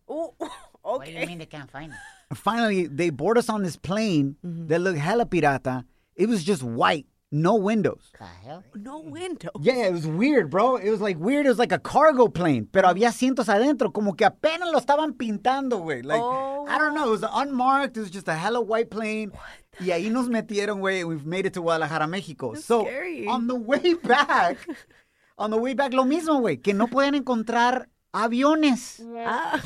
What 1.06 1.12
do 1.12 1.12
you 1.12 1.18
okay. 1.18 1.26
mean 1.26 1.38
they 1.38 1.46
can't 1.46 1.70
find 1.70 1.92
it? 1.92 2.36
Finally, 2.36 2.88
they 2.88 3.10
board 3.10 3.38
us 3.38 3.48
on 3.48 3.62
this 3.62 3.76
plane 3.76 4.36
Mm-hmm. 4.44 4.66
that 4.68 4.80
looked 4.80 4.98
hella 4.98 5.26
pirata. 5.26 5.84
It 6.16 6.28
was 6.28 6.42
just 6.42 6.62
white, 6.62 7.06
no 7.30 7.54
windows. 7.54 8.10
The 8.18 8.24
hell? 8.24 8.64
No 8.74 8.98
window. 9.00 9.50
Yeah, 9.60 9.86
it 9.86 9.92
was 9.92 10.06
weird, 10.06 10.50
bro. 10.50 10.76
It 10.76 10.90
was 10.90 11.00
like 11.00 11.18
weird. 11.18 11.46
It 11.46 11.50
was 11.50 11.58
like 11.58 11.72
a 11.72 11.78
cargo 11.78 12.28
plane, 12.28 12.66
pero 12.72 12.88
había 12.88 13.08
asientos 13.10 13.48
adentro, 13.48 13.92
como 13.92 14.14
que 14.14 14.26
apenas 14.26 14.72
lo 14.72 14.78
estaban 14.80 15.12
pintando, 15.12 15.82
güey. 15.82 16.02
Like, 16.04 16.20
I 16.20 16.78
don't 16.78 16.94
know. 16.94 17.06
It 17.08 17.20
was 17.20 17.24
unmarked. 17.30 17.96
It 17.96 18.00
was 18.00 18.10
just 18.10 18.28
a 18.28 18.34
hella 18.34 18.60
white 18.60 18.90
plane. 18.90 19.30
Y 19.78 19.90
ahí 19.92 20.10
nos 20.10 20.28
metieron, 20.28 20.80
güey. 20.80 21.04
We've 21.06 21.26
made 21.26 21.46
it 21.46 21.52
to 21.54 21.60
Guadalajara, 21.60 22.06
Mexico. 22.08 22.54
so, 22.54 22.84
scary. 22.84 23.26
on 23.28 23.46
the 23.46 23.54
way 23.54 23.92
back, 24.02 24.56
on 25.38 25.50
the 25.50 25.58
way 25.58 25.74
back, 25.74 25.92
lo 25.92 26.04
mismo, 26.04 26.40
güey, 26.40 26.62
que 26.62 26.72
no 26.72 26.86
podían 26.88 27.14
encontrar 27.14 27.88
aviones. 28.16 29.00
Ah. 29.18 29.62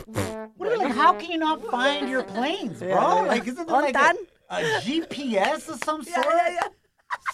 What 0.56 0.78
like? 0.78 0.92
How 0.92 1.12
can 1.14 1.30
you 1.30 1.38
not 1.38 1.64
find 1.70 2.08
your 2.08 2.24
planes, 2.24 2.80
bro? 2.80 3.22
Like, 3.22 3.46
isn't 3.46 3.66
there 3.66 3.82
like 3.82 3.94
a, 3.94 3.98
Ontan? 3.98 4.14
a 4.50 4.60
GPS 4.80 5.68
of 5.68 5.82
some 5.84 6.02
sort? 6.02 6.26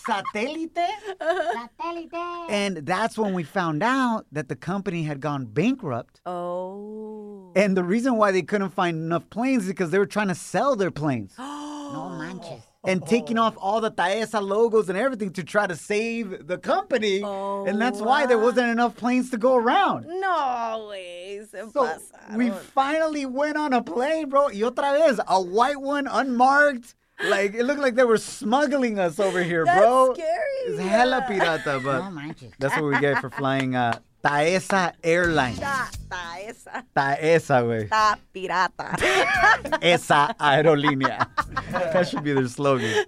Satélite? 0.09 0.89
Satélite. 1.21 2.51
And 2.51 2.79
that's 2.79 3.19
when 3.19 3.35
we 3.35 3.43
found 3.43 3.83
out 3.83 4.27
that 4.33 4.49
the 4.49 4.57
company 4.57 5.03
had 5.03 5.21
gone 5.21 5.47
bankrupt. 5.47 6.21
Oh. 6.25 7.53
And 7.57 7.77
the 7.77 7.85
reason 7.85 8.17
why 8.17 8.31
they 8.33 8.43
couldn't 8.43 8.71
find 8.71 8.97
enough 8.97 9.29
planes 9.31 9.65
is 9.65 9.69
because 9.71 9.91
they 9.91 9.99
were 9.99 10.07
trying 10.07 10.29
to 10.29 10.35
sell 10.35 10.77
their 10.77 10.91
planes 10.91 11.35
No 11.39 12.11
manches. 12.19 12.63
And 12.87 13.05
taking 13.07 13.39
off 13.39 13.55
all 13.59 13.81
the 13.81 13.91
Taesa 13.91 14.41
logos 14.41 14.89
and 14.89 14.97
everything 14.97 15.31
to 15.33 15.43
try 15.45 15.67
to 15.67 15.77
save 15.77 16.47
the 16.47 16.59
company. 16.59 17.23
and 17.23 17.81
that's 17.81 18.01
why 18.01 18.27
there 18.27 18.39
wasn't 18.39 18.69
enough 18.69 18.97
planes 18.97 19.31
to 19.31 19.37
go 19.39 19.57
around. 19.57 20.07
No, 20.07 20.89
güey. 20.91 21.49
Se 21.51 21.63
So 21.73 21.89
we 22.35 22.51
finally 22.51 23.27
went 23.27 23.57
on 23.57 23.73
a 23.73 23.83
plane, 23.83 24.29
bro. 24.29 24.47
Y 24.47 24.61
otra 24.63 24.93
vez, 24.99 25.21
a 25.27 25.41
white 25.41 25.81
one, 25.81 26.07
unmarked. 26.07 26.95
Like, 27.25 27.55
it 27.55 27.65
looked 27.65 27.81
like 27.81 27.95
they 27.95 28.05
were 28.05 28.19
smuggling 28.19 28.99
us 28.99 29.19
over 29.19 29.43
here, 29.43 29.65
That's 29.65 29.81
bro. 29.81 30.13
scary, 30.13 30.59
It's 30.67 30.79
hella 30.81 31.25
pirata, 31.29 31.83
but 31.83 32.01
No 32.05 32.11
manches. 32.11 32.53
that's 32.59 32.75
what 32.77 32.85
we 32.85 33.01
get 33.01 33.23
for 33.23 33.31
flying 33.31 33.75
uh, 33.75 33.99
Taesa 34.27 34.93
Airlines. 35.05 35.61
Ta, 35.61 35.89
ta 36.09 36.41
esa. 36.41 36.85
Taesa, 36.93 37.61
güey. 37.61 37.89
Ta 37.89 38.19
pirata. 38.33 38.97
Esa 39.81 40.35
aerolínea. 40.41 41.29
that 41.71 42.09
should 42.09 42.25
be 42.25 42.33
their 42.33 42.49
slogan. 42.49 43.07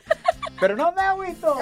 Pero 0.61 0.77
no 0.77 0.93
me 0.93 1.03
agüito. 1.03 1.57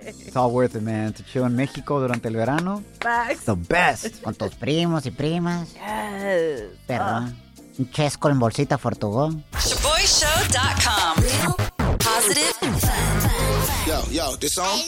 It's 0.00 0.34
all 0.34 0.50
worth 0.50 0.74
it, 0.74 0.82
man. 0.82 1.12
To 1.12 1.22
chill 1.22 1.44
in 1.46 1.54
Mexico 1.54 2.00
durante 2.00 2.26
el 2.26 2.34
verano. 2.34 2.82
Facts. 3.00 3.32
It's 3.32 3.44
the 3.44 3.54
best. 3.54 4.22
Con 4.24 4.34
tus 4.34 4.54
primos 4.56 5.06
y 5.06 5.12
primas. 5.12 5.74
Yes. 5.74 6.62
Perdón. 6.88 7.36
Un 7.78 7.90
chesco 7.92 8.28
en 8.28 8.40
bolsita 8.40 8.76
Fortugón. 8.76 9.44
ShaboyShow.com. 9.52 11.22
Real, 11.22 11.98
Positive, 11.98 12.80
fun. 12.80 13.86
Yo, 13.86 14.02
yo, 14.10 14.36
this 14.36 14.54
song? 14.54 14.80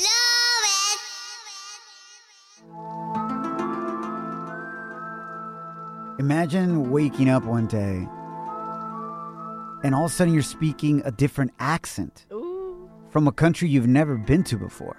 Imagine 6.21 6.91
waking 6.91 7.31
up 7.31 7.45
one 7.45 7.67
day 7.67 8.07
and 9.83 9.95
all 9.95 10.05
of 10.05 10.11
a 10.11 10.15
sudden 10.15 10.35
you're 10.35 10.43
speaking 10.43 11.01
a 11.07 11.11
different 11.11 11.51
accent 11.59 12.27
from 13.09 13.27
a 13.27 13.33
country 13.33 13.71
you've 13.71 13.87
never 13.87 14.19
been 14.19 14.45
to 14.45 14.59
before. 14.59 14.99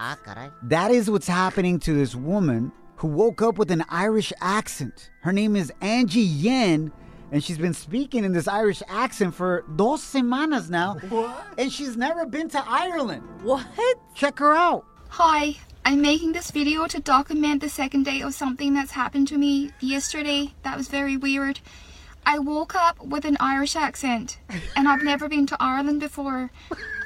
Ah. 0.00 0.16
That 0.62 0.90
is 0.90 1.10
what's 1.10 1.26
happening 1.26 1.78
to 1.80 1.92
this 1.92 2.14
woman 2.14 2.72
who 2.96 3.08
woke 3.08 3.42
up 3.42 3.58
with 3.58 3.70
an 3.70 3.84
Irish 3.90 4.32
accent. 4.40 5.10
Her 5.20 5.30
name 5.30 5.56
is 5.56 5.70
Angie 5.82 6.20
Yen, 6.20 6.90
and 7.30 7.44
she's 7.44 7.58
been 7.58 7.74
speaking 7.74 8.24
in 8.24 8.32
this 8.32 8.48
Irish 8.48 8.82
accent 8.88 9.34
for 9.34 9.66
dos 9.76 10.02
semanas 10.02 10.70
now. 10.70 10.96
And 11.58 11.70
she's 11.70 11.98
never 11.98 12.24
been 12.24 12.48
to 12.48 12.64
Ireland. 12.66 13.22
What? 13.42 13.66
Check 14.14 14.38
her 14.38 14.54
out. 14.54 14.86
Hi, 15.10 15.54
I'm 15.84 16.00
making 16.00 16.32
this 16.32 16.50
video 16.50 16.86
to 16.86 17.00
document 17.00 17.60
the 17.60 17.68
second 17.68 18.04
day 18.04 18.20
of 18.22 18.34
something 18.34 18.72
that's 18.74 18.92
happened 18.92 19.28
to 19.28 19.38
me 19.38 19.72
yesterday 19.80 20.54
that 20.62 20.76
was 20.76 20.88
very 20.88 21.16
weird. 21.16 21.60
I 22.24 22.38
woke 22.38 22.74
up 22.76 23.04
with 23.04 23.24
an 23.24 23.36
Irish 23.40 23.74
accent, 23.74 24.38
and 24.76 24.88
I've 24.88 25.02
never 25.02 25.28
been 25.28 25.46
to 25.46 25.56
Ireland 25.58 25.98
before. 26.00 26.52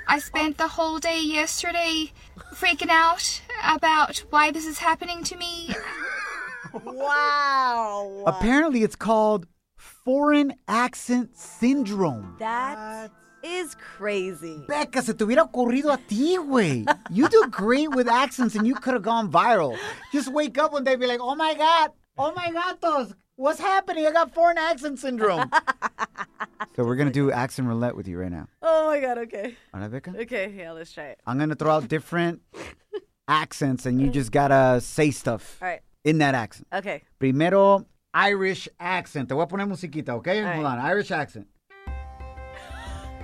I 0.06 0.18
spent 0.18 0.58
the 0.58 0.68
whole 0.68 0.98
day 0.98 1.20
yesterday 1.22 2.12
freaking 2.54 2.90
out 2.90 3.40
about 3.64 4.18
why 4.28 4.50
this 4.50 4.66
is 4.66 4.78
happening 4.78 5.24
to 5.24 5.36
me. 5.36 5.70
Wow. 6.84 8.24
Apparently, 8.26 8.82
it's 8.82 8.96
called 8.96 9.46
foreign 9.78 10.52
accent 10.68 11.36
syndrome. 11.36 12.36
That 12.38 13.10
is 13.46 13.74
crazy. 13.76 14.64
Becca, 14.66 15.02
se 15.02 15.12
te 15.14 15.24
hubiera 15.24 15.42
ocurrido 15.50 15.92
a 15.92 15.96
ti, 15.98 16.36
güey. 16.38 16.84
You 17.10 17.28
do 17.28 17.46
great 17.50 17.90
with 17.90 18.08
accents 18.08 18.54
and 18.56 18.66
you 18.66 18.74
could 18.74 18.94
have 18.94 19.02
gone 19.02 19.30
viral. 19.30 19.78
Just 20.12 20.32
wake 20.32 20.58
up 20.58 20.72
one 20.72 20.84
day 20.84 20.92
and 20.92 21.00
be 21.00 21.06
like, 21.06 21.20
oh 21.20 21.34
my 21.34 21.54
God, 21.54 21.92
oh 22.18 22.32
my 22.34 22.50
gatos, 22.50 23.14
what's 23.36 23.60
happening? 23.60 24.06
I 24.06 24.10
got 24.12 24.34
foreign 24.34 24.58
accent 24.58 24.98
syndrome. 24.98 25.50
So 26.74 26.84
we're 26.84 26.96
gonna 26.96 27.10
do 27.10 27.30
accent 27.32 27.68
roulette 27.68 27.96
with 27.96 28.06
you 28.06 28.18
right 28.18 28.30
now. 28.30 28.48
Oh 28.60 28.88
my 28.88 29.00
god, 29.00 29.16
okay. 29.18 29.56
Alright, 29.74 29.90
Becca? 29.90 30.12
Okay, 30.20 30.52
yeah, 30.54 30.72
let's 30.72 30.92
try 30.92 31.04
it. 31.04 31.20
I'm 31.26 31.38
gonna 31.38 31.54
throw 31.54 31.70
out 31.72 31.88
different 31.88 32.42
accents, 33.28 33.86
and 33.86 33.98
you 34.00 34.10
just 34.10 34.30
gotta 34.30 34.80
say 34.82 35.10
stuff 35.10 35.58
All 35.62 35.68
right. 35.68 35.80
in 36.04 36.18
that 36.18 36.34
accent. 36.34 36.68
Okay. 36.74 37.02
Primero, 37.18 37.86
Irish 38.12 38.68
accent. 38.78 39.30
Te 39.30 39.34
voy 39.34 39.42
a 39.42 39.46
poner 39.46 39.66
musiquita, 39.66 40.10
okay? 40.10 40.42
All 40.44 40.52
Hold 40.52 40.64
right. 40.64 40.72
on, 40.72 40.84
Irish 40.84 41.10
accent. 41.10 41.46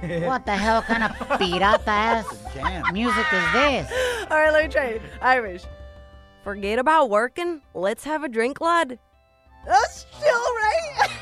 What 0.26 0.46
the 0.46 0.56
hell 0.56 0.82
kind 0.82 1.04
of 1.04 1.12
pirata 1.38 1.86
ass 1.86 2.26
music 2.92 3.26
is 3.32 3.52
this? 3.52 3.92
All 4.30 4.36
right, 4.38 4.52
let 4.52 4.64
me 4.64 4.70
try 4.70 4.84
it. 4.86 5.02
Irish. 5.20 5.62
Forget 6.42 6.78
about 6.80 7.08
working. 7.08 7.62
Let's 7.74 8.02
have 8.04 8.24
a 8.24 8.28
drink, 8.28 8.60
lad. 8.60 8.98
That's 9.66 10.06
chill, 10.18 10.28
right? 10.30 11.10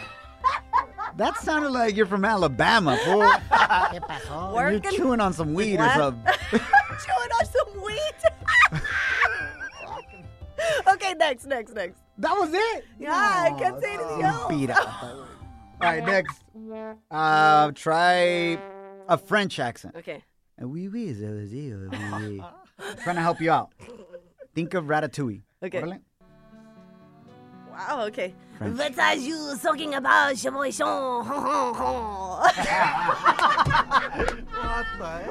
That 1.17 1.37
sounded 1.39 1.71
like 1.71 1.97
you're 1.97 2.07
from 2.07 2.25
Alabama, 2.25 2.97
fool. 3.05 3.23
¿Qué 3.51 4.01
pasó? 4.01 4.71
You're 4.71 4.81
chewing 4.93 5.21
on 5.21 5.33
some 5.33 5.53
weed 5.55 5.77
or 5.77 5.85
What? 5.85 5.97
something. 5.97 6.33
Chewing 6.53 7.31
on 7.39 7.47
some 7.47 7.83
weed. 7.85 8.81
okay, 10.89 11.15
next, 11.15 11.47
next, 11.47 11.75
next. 11.75 12.01
That 12.17 12.33
was 12.39 12.51
it. 12.55 12.85
Yeah, 12.99 13.11
I 13.13 13.51
can't 13.59 13.81
say 13.83 13.95
anything 13.95 14.23
else. 14.23 14.53
Pirata. 14.53 15.03
All 15.03 15.27
right, 15.83 16.05
next. 16.07 16.43
Uh, 17.11 17.73
try 17.75 18.57
a 19.11 19.19
French 19.19 19.59
accent. 19.59 19.95
Okay. 19.97 20.23
Ah, 20.59 20.65
oui, 20.65 20.89
oui, 20.89 21.13
ça 21.15 21.27
veut 21.27 21.47
dire, 21.47 21.77
oui, 21.91 21.99
oui. 22.21 22.41
Trying 23.03 23.17
to 23.17 23.23
help 23.23 23.41
you 23.41 23.51
out. 23.51 23.71
Think 24.55 24.73
of 24.75 24.85
Ratatouille. 24.85 25.43
Okay. 25.63 25.83
Wow, 25.83 25.99
okay. 28.07 28.35
French. 28.57 28.79
What 28.79 28.99
are 28.99 29.17
you 29.17 29.57
talking 29.63 29.95
about, 29.95 30.35
Chavoichon? 30.35 31.27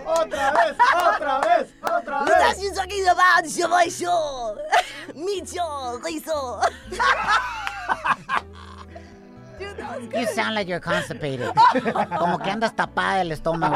Otra 0.05 0.51
vez, 0.51 0.75
otra 0.95 1.39
vez, 1.41 1.67
otra 1.81 2.21
What 2.25 2.41
are 2.41 2.55
you 2.61 2.73
talking 2.73 3.07
about, 3.07 3.45
Chavoichon? 3.45 4.57
Micho, 5.15 5.99
Rizo. 6.01 6.61
Dude, 9.59 9.77
that 9.77 10.01
was 10.01 10.09
You 10.21 10.27
sound 10.33 10.55
like 10.55 10.67
you're 10.67 10.79
constipated. 10.79 11.47
Como 11.73 12.37
que 12.37 12.51
andas 12.51 12.73
tapada 12.75 13.19
el 13.21 13.31
estómago, 13.31 13.73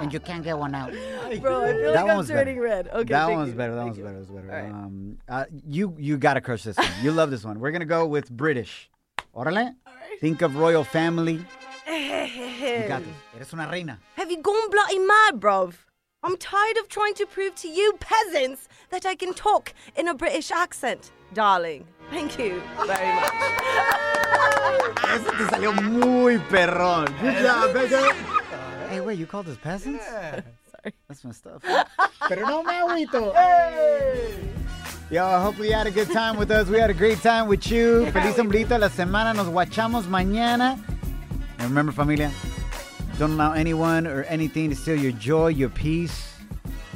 and 0.00 0.12
you 0.12 0.20
can't 0.20 0.42
get 0.44 0.56
one 0.56 0.74
out. 0.74 0.92
Bro, 1.40 1.64
I 1.64 1.72
feel 1.72 1.92
That 1.92 2.06
like 2.06 2.06
one 2.06 2.16
I'm 2.18 2.26
turning 2.26 2.56
better. 2.56 2.60
red. 2.62 2.88
Okay, 2.88 3.04
that 3.12 3.30
one's 3.30 3.48
you. 3.50 3.54
better. 3.56 3.74
That 3.74 3.80
Thank 3.84 3.86
one's 3.86 3.98
you. 3.98 4.04
better. 4.04 4.20
That 4.20 4.34
one's 4.36 4.46
better. 4.46 4.56
All 4.56 4.62
right. 4.62 4.70
Um, 4.72 5.18
uh, 5.28 5.44
you 5.66 5.94
you 5.98 6.16
gotta 6.16 6.40
crush 6.40 6.62
this 6.62 6.76
one. 6.76 6.86
You 7.02 7.12
love 7.12 7.30
this 7.30 7.44
one. 7.44 7.58
We're 7.60 7.72
gonna 7.72 7.84
go 7.84 8.06
with 8.06 8.30
British. 8.30 8.88
Órale. 9.34 9.74
Think 10.20 10.42
of 10.42 10.56
royal 10.56 10.84
family. 10.84 11.44
You 11.88 12.84
got 12.88 13.02
this. 13.02 13.14
Eres 13.36 13.52
una 13.52 13.68
reina. 13.70 13.98
Have 14.16 14.30
you 14.30 14.40
gone 14.42 14.70
bloody 14.70 14.98
mad, 14.98 15.40
bruv? 15.40 15.74
I'm 16.22 16.36
tired 16.36 16.76
of 16.78 16.88
trying 16.88 17.14
to 17.14 17.26
prove 17.26 17.54
to 17.56 17.68
you 17.68 17.94
peasants 17.98 18.68
that 18.90 19.06
I 19.06 19.14
can 19.14 19.32
talk 19.32 19.72
in 19.96 20.06
a 20.08 20.14
British 20.14 20.50
accent, 20.50 21.10
darling. 21.32 21.86
Thank 22.10 22.38
you 22.38 22.60
very 22.86 23.14
much. 23.14 24.16
Ese 25.14 25.30
te 25.36 25.44
salió 25.50 25.72
muy 25.72 26.38
perrón. 26.50 27.06
Good 27.20 27.42
job, 27.42 27.72
Becca. 27.74 28.14
Hey, 28.88 29.00
wait, 29.00 29.18
you 29.18 29.26
called 29.26 29.48
us 29.48 29.56
peasants? 29.56 30.04
Yeah. 30.04 30.40
Sorry. 30.70 30.94
That's 31.08 31.24
my 31.24 31.32
stuff. 31.32 31.62
Pero 32.28 32.46
no 32.46 32.62
me 32.62 32.74
agüito. 32.74 33.32
Yo, 35.10 35.24
hopefully 35.40 35.68
you 35.68 35.74
had 35.74 35.86
a 35.86 35.90
good 35.90 36.10
time 36.12 36.36
with 36.36 36.50
us. 36.50 36.68
We 36.68 36.78
had 36.78 36.90
a 36.90 36.94
great 36.94 37.20
time 37.20 37.48
with 37.48 37.70
you. 37.70 38.06
Feliz 38.12 38.36
sombrito 38.36 38.78
la 38.78 38.88
semana. 38.88 39.34
Nos 39.34 39.48
guachamos 39.48 40.04
mañana. 40.06 40.78
And 41.58 41.68
remember, 41.68 41.92
familia, 41.92 42.30
don't 43.18 43.32
allow 43.32 43.52
anyone 43.52 44.06
or 44.06 44.22
anything 44.24 44.70
to 44.70 44.76
steal 44.76 44.96
your 44.96 45.12
joy, 45.12 45.48
your 45.48 45.68
peace, 45.68 46.32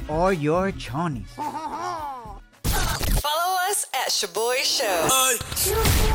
or 0.07 0.33
your 0.33 0.71
chonies. 0.71 1.27
Follow 2.65 3.57
us 3.69 3.85
at 3.93 4.09
Shoboy 4.09 4.63
Show. 4.63 6.14